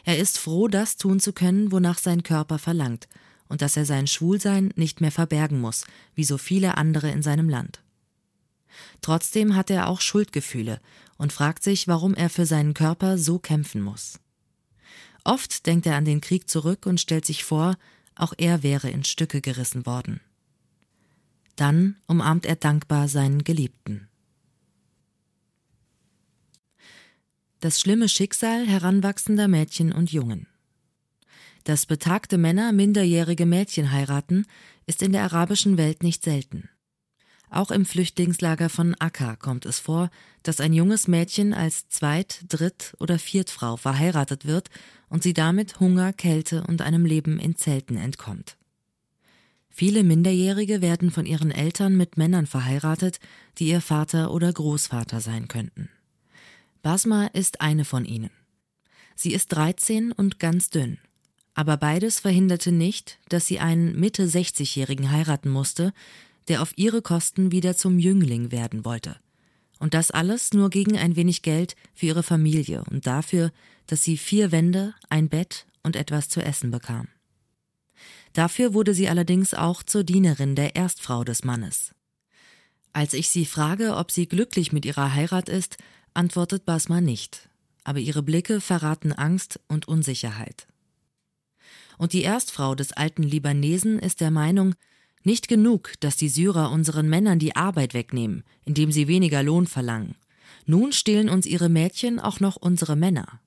Er 0.02 0.18
ist 0.18 0.37
froh, 0.37 0.66
das 0.66 0.96
tun 0.96 1.20
zu 1.20 1.33
können, 1.33 1.70
wonach 1.70 1.98
sein 1.98 2.24
Körper 2.24 2.59
verlangt, 2.59 3.07
und 3.48 3.62
dass 3.62 3.76
er 3.76 3.87
sein 3.87 4.09
Schwulsein 4.09 4.72
nicht 4.74 5.00
mehr 5.00 5.12
verbergen 5.12 5.61
muss, 5.61 5.85
wie 6.16 6.24
so 6.24 6.38
viele 6.38 6.76
andere 6.76 7.09
in 7.12 7.22
seinem 7.22 7.48
Land. 7.48 7.83
Trotzdem 9.00 9.55
hat 9.55 9.70
er 9.70 9.87
auch 9.87 10.00
Schuldgefühle 10.00 10.81
und 11.16 11.33
fragt 11.33 11.62
sich, 11.62 11.87
warum 11.87 12.14
er 12.14 12.29
für 12.29 12.46
seinen 12.46 12.74
Körper 12.74 13.16
so 13.16 13.38
kämpfen 13.38 13.81
muss. 13.81 14.18
Oft 15.22 15.66
denkt 15.66 15.87
er 15.87 15.94
an 15.94 16.05
den 16.05 16.20
Krieg 16.20 16.50
zurück 16.50 16.87
und 16.87 17.00
stellt 17.00 17.24
sich 17.24 17.44
vor, 17.44 17.76
auch 18.16 18.35
er 18.38 18.64
wäre 18.64 18.90
in 18.90 19.05
Stücke 19.05 19.40
gerissen 19.40 19.87
worden. 19.87 20.20
Dann 21.55 21.96
umarmt 22.07 22.44
er 22.44 22.57
dankbar 22.57 23.07
seinen 23.07 23.44
Geliebten. 23.44 24.09
Das 27.66 27.81
schlimme 27.81 28.09
Schicksal 28.09 28.64
heranwachsender 28.64 29.48
Mädchen 29.48 29.90
und 29.90 30.12
Jungen. 30.12 30.46
Dass 31.64 31.85
betagte 31.85 32.38
Männer 32.38 32.70
minderjährige 32.70 33.44
Mädchen 33.44 33.90
heiraten, 33.90 34.46
ist 34.87 35.02
in 35.02 35.11
der 35.11 35.24
arabischen 35.24 35.76
Welt 35.76 36.05
nicht 36.05 36.22
selten. 36.22 36.68
Auch 37.50 37.72
im 37.72 37.85
Flüchtlingslager 37.85 38.68
von 38.68 38.94
Akka 39.00 39.35
kommt 39.35 39.66
es 39.66 39.81
vor, 39.81 40.11
dass 40.44 40.61
ein 40.61 40.72
junges 40.72 41.09
Mädchen 41.09 41.52
als 41.52 41.88
Zweit-, 41.88 42.44
Dritt- 42.46 42.94
oder 43.00 43.18
Viertfrau 43.18 43.76
verheiratet 43.76 44.46
wird 44.46 44.68
und 45.09 45.24
sie 45.24 45.35
damit 45.35 45.81
Hunger, 45.81 46.12
Kälte 46.12 46.62
und 46.68 46.83
einem 46.83 47.05
Leben 47.05 47.40
in 47.40 47.57
Zelten 47.57 47.96
entkommt. 47.96 48.57
Viele 49.70 50.05
Minderjährige 50.05 50.83
werden 50.83 51.11
von 51.11 51.26
ihren 51.26 51.50
Eltern 51.50 51.96
mit 51.96 52.16
Männern 52.16 52.46
verheiratet, 52.46 53.18
die 53.59 53.66
ihr 53.66 53.81
Vater 53.81 54.31
oder 54.31 54.52
Großvater 54.52 55.20
sein 55.20 55.48
könnten. 55.48 55.88
Basma 56.87 57.27
ist 57.33 57.62
eine 57.62 57.85
von 57.85 58.05
ihnen. 58.05 58.31
Sie 59.16 59.33
ist 59.33 59.49
13 59.49 60.12
und 60.12 60.38
ganz 60.38 60.70
dünn. 60.70 60.99
Aber 61.53 61.77
beides 61.79 62.20
verhinderte 62.20 62.70
nicht, 62.70 63.18
dass 63.29 63.44
sie 63.44 63.59
einen 63.59 63.99
Mitte 63.99 64.25
60-Jährigen 64.29 65.11
heiraten 65.11 65.51
musste, 65.51 65.92
der 66.46 66.62
auf 66.62 66.72
ihre 66.77 67.03
Kosten 67.03 67.51
wieder 67.51 67.77
zum 67.77 67.99
Jüngling 67.99 68.53
werden 68.53 68.85
wollte. 68.85 69.16
Und 69.81 69.94
das 69.94 70.12
alles 70.12 70.55
nur 70.55 70.70
gegen 70.70 70.96
ein 70.96 71.16
wenig 71.16 71.42
Geld 71.42 71.75
für 71.92 72.07
ihre 72.07 72.22
Familie 72.22 72.85
und 72.88 73.09
dafür, 73.09 73.51
dass 73.88 74.05
sie 74.05 74.16
vier 74.16 74.53
Wände, 74.53 74.94
ein 75.11 75.29
Bett 75.29 75.66
und 75.83 75.96
etwas 75.96 76.29
zu 76.29 76.40
essen 76.40 76.70
bekam. 76.70 77.09
Dafür 78.33 78.75
wurde 78.75 78.94
sie 78.94 79.09
allerdings 79.09 79.55
auch 79.55 79.83
zur 79.83 80.05
Dienerin 80.05 80.55
der 80.55 80.77
Erstfrau 80.77 81.25
des 81.25 81.42
Mannes. 81.42 81.96
Als 82.92 83.12
ich 83.12 83.29
sie 83.29 83.44
frage, 83.44 83.96
ob 83.96 84.12
sie 84.12 84.29
glücklich 84.29 84.70
mit 84.70 84.87
ihrer 84.87 85.14
Heirat 85.14 85.49
ist, 85.49 85.79
antwortet 86.16 86.64
Basma 86.64 87.00
nicht, 87.00 87.48
aber 87.85 87.98
ihre 87.98 88.22
Blicke 88.22 88.61
verraten 88.61 89.12
Angst 89.12 89.61
und 89.68 89.88
Unsicherheit. 89.88 90.66
Und 91.98 92.12
die 92.12 92.22
Erstfrau 92.22 92.74
des 92.74 92.92
alten 92.92 93.22
Libanesen 93.22 93.98
ist 93.98 94.20
der 94.20 94.31
Meinung, 94.31 94.74
nicht 95.22 95.48
genug, 95.48 95.94
dass 96.00 96.16
die 96.16 96.29
Syrer 96.29 96.70
unseren 96.70 97.09
Männern 97.09 97.38
die 97.38 97.57
Arbeit 97.57 97.94
wegnehmen, 97.94 98.44
indem 98.64 98.92
sie 98.92 99.09
weniger 99.09 99.42
Lohn 99.42 99.66
verlangen. 99.66 100.14
Nun 100.66 100.92
stehlen 100.92 101.29
uns 101.29 101.46
ihre 101.46 101.68
Mädchen 101.68 102.20
auch 102.20 102.38
noch 102.38 102.57
unsere 102.57 102.96
Männer. 102.96 103.40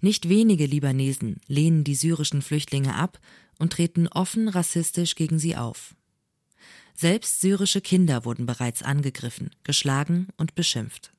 Nicht 0.00 0.28
wenige 0.28 0.66
Libanesen 0.66 1.40
lehnen 1.46 1.84
die 1.84 1.94
syrischen 1.94 2.42
Flüchtlinge 2.42 2.94
ab 2.94 3.20
und 3.58 3.72
treten 3.72 4.08
offen 4.08 4.48
rassistisch 4.48 5.14
gegen 5.14 5.38
sie 5.38 5.56
auf. 5.56 5.94
Selbst 6.94 7.40
syrische 7.40 7.80
Kinder 7.80 8.24
wurden 8.24 8.46
bereits 8.46 8.82
angegriffen, 8.82 9.50
geschlagen 9.62 10.28
und 10.36 10.54
beschimpft. 10.54 11.12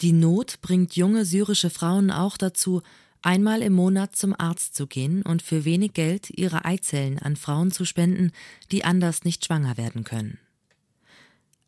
Die 0.00 0.12
Not 0.12 0.60
bringt 0.60 0.96
junge 0.96 1.24
syrische 1.24 1.70
Frauen 1.70 2.10
auch 2.10 2.36
dazu, 2.36 2.82
einmal 3.22 3.62
im 3.62 3.72
Monat 3.72 4.16
zum 4.16 4.34
Arzt 4.38 4.74
zu 4.74 4.86
gehen 4.86 5.22
und 5.22 5.42
für 5.42 5.64
wenig 5.64 5.94
Geld 5.94 6.30
ihre 6.30 6.64
Eizellen 6.64 7.18
an 7.18 7.36
Frauen 7.36 7.70
zu 7.70 7.84
spenden, 7.84 8.32
die 8.70 8.84
anders 8.84 9.24
nicht 9.24 9.44
schwanger 9.44 9.76
werden 9.76 10.04
können. 10.04 10.38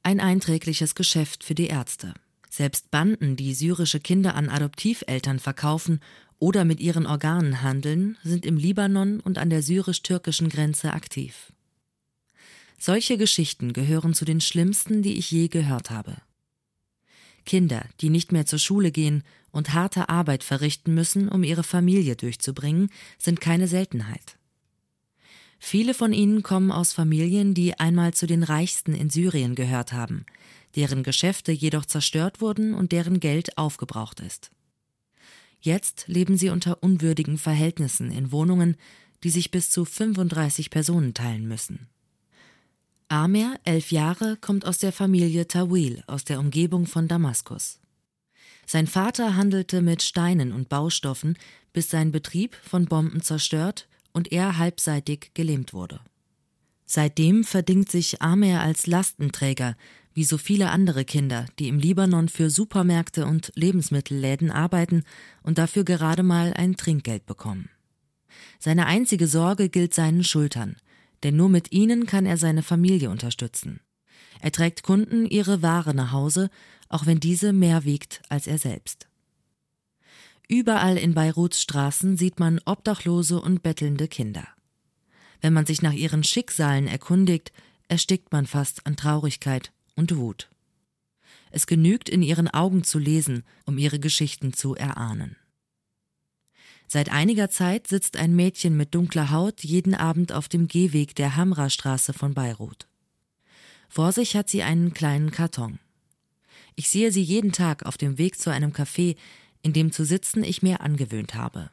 Ein 0.03 0.21
einträgliches 0.21 0.95
Geschäft 0.95 1.45
für 1.45 1.55
die 1.55 1.67
Ärzte. 1.67 2.15
Selbst 2.51 2.91
Banden, 2.91 3.37
die 3.37 3.55
syrische 3.55 4.01
Kinder 4.01 4.35
an 4.35 4.49
Adoptiveltern 4.49 5.39
verkaufen 5.39 6.01
oder 6.39 6.65
mit 6.65 6.81
ihren 6.81 7.07
Organen 7.07 7.63
handeln, 7.63 8.17
sind 8.23 8.47
im 8.47 8.57
Libanon 8.57 9.21
und 9.21 9.39
an 9.39 9.51
der 9.51 9.63
syrisch-türkischen 9.63 10.49
Grenze 10.49 10.93
aktiv. 10.93 11.53
Solche 12.79 13.17
Geschichten 13.17 13.73
gehören 13.73 14.15
zu 14.15 14.25
den 14.25 14.41
schlimmsten, 14.41 15.03
die 15.03 15.19
ich 15.19 15.31
je 15.31 15.49
gehört 15.49 15.91
habe. 15.91 16.17
Kinder, 17.47 17.87
die 18.01 18.11
nicht 18.11 18.33
mehr 18.33 18.45
zur 18.45 18.59
Schule 18.59 18.91
gehen 18.91 19.23
und 19.51 19.73
harte 19.73 20.11
Arbeit 20.11 20.45
verrichten 20.45 20.93
müssen, 20.93 21.29
um 21.29 21.43
ihre 21.43 21.63
Familie 21.63 22.17
durchzubringen, 22.17 22.91
sind 23.19 23.41
keine 23.41 23.69
Seltenheit. 23.69 24.37
Viele 25.59 25.95
von 25.95 26.13
ihnen 26.13 26.43
kommen 26.43 26.71
aus 26.71 26.93
Familien, 26.93 27.55
die 27.55 27.79
einmal 27.81 28.13
zu 28.13 28.27
den 28.27 28.43
reichsten 28.43 28.95
in 28.95 29.09
Syrien 29.09 29.55
gehört 29.55 29.93
haben, 29.93 30.27
deren 30.75 31.03
Geschäfte 31.03 31.53
jedoch 31.53 31.87
zerstört 31.87 32.41
wurden 32.41 32.75
und 32.75 32.93
deren 32.93 33.21
Geld 33.21 33.57
aufgebraucht 33.57 34.21
ist. 34.21 34.51
Jetzt 35.61 36.05
leben 36.07 36.37
sie 36.37 36.51
unter 36.51 36.83
unwürdigen 36.83 37.39
Verhältnissen 37.39 38.13
in 38.13 38.31
Wohnungen, 38.31 38.77
die 39.25 39.31
sich 39.31 39.51
bis 39.51 39.71
zu 39.71 39.85
35 39.85 40.71
Personen 40.71 41.15
teilen 41.15 41.49
müssen. 41.49 41.89
Amer, 43.09 43.61
elf 43.63 43.93
Jahre, 43.93 44.37
kommt 44.37 44.67
aus 44.67 44.79
der 44.79 44.91
Familie 44.91 45.47
Tawil 45.47 46.03
aus 46.09 46.25
der 46.25 46.41
Umgebung 46.41 46.87
von 46.87 47.07
Damaskus. 47.07 47.79
Sein 48.67 48.89
Vater 48.89 49.37
handelte 49.37 49.81
mit 49.81 50.03
Steinen 50.03 50.53
und 50.53 50.69
Baustoffen, 50.69 51.39
bis 51.73 51.89
sein 51.89 52.11
Betrieb 52.11 52.57
von 52.57 52.87
Bomben 52.87 53.23
zerstört 53.23 53.87
und 54.13 54.33
er 54.33 54.59
halbseitig 54.59 55.31
gelähmt 55.35 55.73
wurde. 55.73 56.01
Seitdem 56.85 57.45
verdingt 57.45 57.93
sich 57.93 58.23
Amer 58.23 58.61
als 58.61 58.89
Lastenträger, 58.89 59.77
wie 60.13 60.25
so 60.25 60.37
viele 60.37 60.71
andere 60.71 61.05
Kinder, 61.05 61.47
die 61.61 61.69
im 61.69 61.79
Libanon 61.79 62.29
für 62.29 62.51
Supermärkte 62.51 63.27
und 63.27 63.53
Lebensmittelläden 63.55 64.51
arbeiten 64.51 65.05
und 65.45 65.59
dafür 65.59 65.85
gerade 65.85 66.25
mal 66.25 66.55
ein 66.55 66.77
Trinkgeld 66.77 67.25
bekommen. 67.25 67.69
Seine 68.59 68.87
einzige 68.87 69.29
Sorge 69.29 69.69
gilt 69.69 69.95
seinen 69.95 70.25
Schultern, 70.25 70.77
denn 71.23 71.37
nur 71.37 71.49
mit 71.49 71.73
ihnen 71.73 72.07
kann 72.07 72.27
er 72.27 72.37
seine 72.37 72.63
Familie 72.63 73.11
unterstützen. 73.11 73.81
Er 74.41 74.53
trägt 74.53 74.83
Kunden 74.83 75.27
ihre 75.27 75.63
Ware 75.63 75.95
nach 75.95 76.13
Hause, 76.13 76.51
auch 76.89 77.07
wenn 77.07 77.21
diese 77.21 77.53
mehr 77.53 77.85
wiegt 77.85 78.23
als 78.29 78.47
er 78.47 78.59
selbst. 78.59 79.09
Überall 80.49 80.97
in 80.97 81.15
Beiruts 81.15 81.61
Straßen 81.61 82.17
sieht 82.17 82.39
man 82.39 82.61
obdachlose 82.65 83.41
und 83.41 83.63
bettelnde 83.63 84.07
Kinder. 84.07 84.47
Wenn 85.41 85.53
man 85.53 85.67
sich 85.67 85.83
nach 85.83 85.93
ihren 85.93 86.23
Schicksalen 86.23 86.87
erkundigt, 86.87 87.53
erstickt 87.89 88.33
man 88.33 88.47
fast 88.47 88.87
an 88.87 88.97
Traurigkeit 88.97 89.73
und 89.97 90.17
Wut. 90.17 90.49
Es 91.51 91.67
genügt 91.67 92.09
in 92.09 92.23
ihren 92.23 92.49
Augen 92.49 92.85
zu 92.85 92.99
lesen, 92.99 93.45
um 93.65 93.79
ihre 93.79 93.99
Geschichten 93.99 94.53
zu 94.53 94.75
erahnen. 94.75 95.37
Seit 96.89 97.11
einiger 97.11 97.51
Zeit 97.51 97.89
sitzt 97.89 98.17
ein 98.17 98.37
Mädchen 98.37 98.77
mit 98.77 98.95
dunkler 98.95 99.31
Haut 99.31 99.65
jeden 99.65 99.95
Abend 99.95 100.33
auf 100.33 100.49
dem 100.49 100.69
Gehweg 100.69 101.15
der 101.15 101.37
Hamra-Straße 101.37 102.13
von 102.13 102.35
Beirut. 102.35 102.87
Vor 103.89 104.13
sich 104.13 104.37
hat 104.37 104.49
sie 104.49 104.63
einen 104.63 104.95
kleinen 104.95 105.31
Karton. 105.31 105.79
Ich 106.77 106.89
sehe 106.89 107.11
sie 107.11 107.23
jeden 107.23 107.53
Tag 107.53 107.85
auf 107.87 107.97
dem 107.97 108.19
Weg 108.19 108.39
zu 108.39 108.51
einem 108.51 108.73
Café, 108.73 109.17
in 109.63 109.73
dem 109.73 109.91
zu 109.91 110.05
sitzen 110.05 110.45
ich 110.45 110.63
mir 110.63 110.81
angewöhnt 110.81 111.35
habe. 111.35 111.71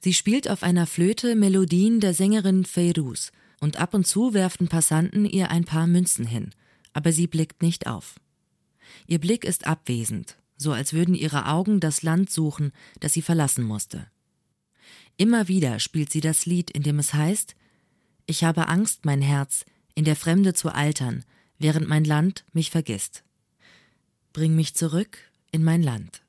Sie 0.00 0.14
spielt 0.14 0.48
auf 0.48 0.62
einer 0.62 0.86
Flöte 0.86 1.34
Melodien 1.34 2.00
der 2.00 2.14
Sängerin 2.14 2.64
Feiruz 2.64 3.32
und 3.60 3.78
ab 3.78 3.94
und 3.94 4.06
zu 4.06 4.34
werfen 4.34 4.68
Passanten 4.68 5.24
ihr 5.24 5.50
ein 5.50 5.64
paar 5.64 5.86
Münzen 5.86 6.26
hin, 6.26 6.50
aber 6.92 7.12
sie 7.12 7.26
blickt 7.26 7.62
nicht 7.62 7.86
auf. 7.86 8.20
Ihr 9.06 9.18
Blick 9.18 9.44
ist 9.44 9.66
abwesend, 9.66 10.36
so 10.64 10.72
als 10.72 10.94
würden 10.94 11.14
ihre 11.14 11.46
Augen 11.46 11.78
das 11.78 12.02
Land 12.02 12.30
suchen, 12.30 12.72
das 12.98 13.12
sie 13.12 13.22
verlassen 13.22 13.64
musste. 13.64 14.08
Immer 15.16 15.46
wieder 15.46 15.78
spielt 15.78 16.10
sie 16.10 16.22
das 16.22 16.46
Lied, 16.46 16.70
in 16.70 16.82
dem 16.82 16.98
es 16.98 17.14
heißt 17.14 17.54
Ich 18.26 18.42
habe 18.42 18.68
Angst, 18.68 19.04
mein 19.04 19.20
Herz, 19.20 19.64
in 19.94 20.04
der 20.04 20.16
Fremde 20.16 20.54
zu 20.54 20.74
altern, 20.74 21.24
während 21.58 21.86
mein 21.86 22.04
Land 22.04 22.44
mich 22.52 22.70
vergisst. 22.70 23.22
Bring 24.32 24.56
mich 24.56 24.74
zurück 24.74 25.18
in 25.52 25.62
mein 25.62 25.82
Land. 25.82 26.22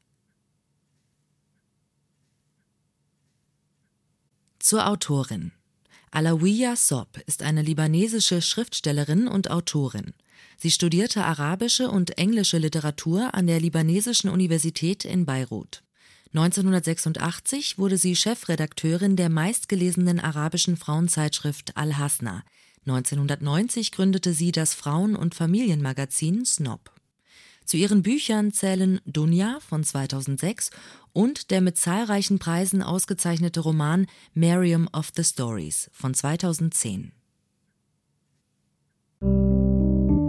Zur 4.59 4.87
Autorin. 4.87 5.51
Alawiya 6.15 6.77
Sob 6.77 7.19
ist 7.25 7.43
eine 7.43 7.61
libanesische 7.61 8.41
Schriftstellerin 8.41 9.27
und 9.27 9.51
Autorin. 9.51 10.13
Sie 10.55 10.71
studierte 10.71 11.25
arabische 11.25 11.91
und 11.91 12.17
englische 12.17 12.57
Literatur 12.57 13.33
an 13.33 13.47
der 13.47 13.59
Libanesischen 13.59 14.29
Universität 14.29 15.03
in 15.03 15.25
Beirut. 15.25 15.83
1986 16.33 17.77
wurde 17.77 17.97
sie 17.97 18.15
Chefredakteurin 18.15 19.17
der 19.17 19.27
meistgelesenen 19.27 20.21
arabischen 20.21 20.77
Frauenzeitschrift 20.77 21.75
Al-Hasna. 21.75 22.45
1990 22.85 23.91
gründete 23.91 24.31
sie 24.31 24.53
das 24.53 24.73
Frauen- 24.73 25.17
und 25.17 25.35
Familienmagazin 25.35 26.45
Snob. 26.45 26.94
Zu 27.65 27.77
ihren 27.77 28.03
Büchern 28.03 28.51
zählen 28.51 28.99
Dunja 29.05 29.57
von 29.59 29.83
2006 29.83 30.69
und 31.13 31.49
der 31.49 31.61
mit 31.61 31.77
zahlreichen 31.77 32.37
Preisen 32.39 32.83
ausgezeichnete 32.83 33.59
Roman 33.59 34.05
Mariam 34.33 34.87
of 34.93 35.11
the 35.15 35.23
Stories 35.23 35.89
von 35.91 36.13
2010. 36.13 37.11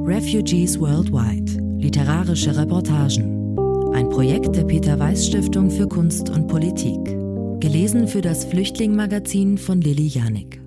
Refugees 0.07 0.81
Worldwide. 0.81 1.61
Literarische 1.79 2.57
Reportagen. 2.57 3.59
Ein 3.93 4.09
Projekt 4.09 4.57
der 4.57 4.65
Peter 4.65 4.99
Weiß 4.99 5.27
Stiftung 5.27 5.71
für 5.71 5.89
Kunst 5.89 6.31
und 6.31 6.49
Politik. 6.49 7.05
Gelesen 7.61 8.09
für 8.09 8.23
das 8.23 8.45
Flüchtlingmagazin 8.47 9.59
von 9.59 9.81
Lilly 9.81 10.07
Janik. 10.07 10.66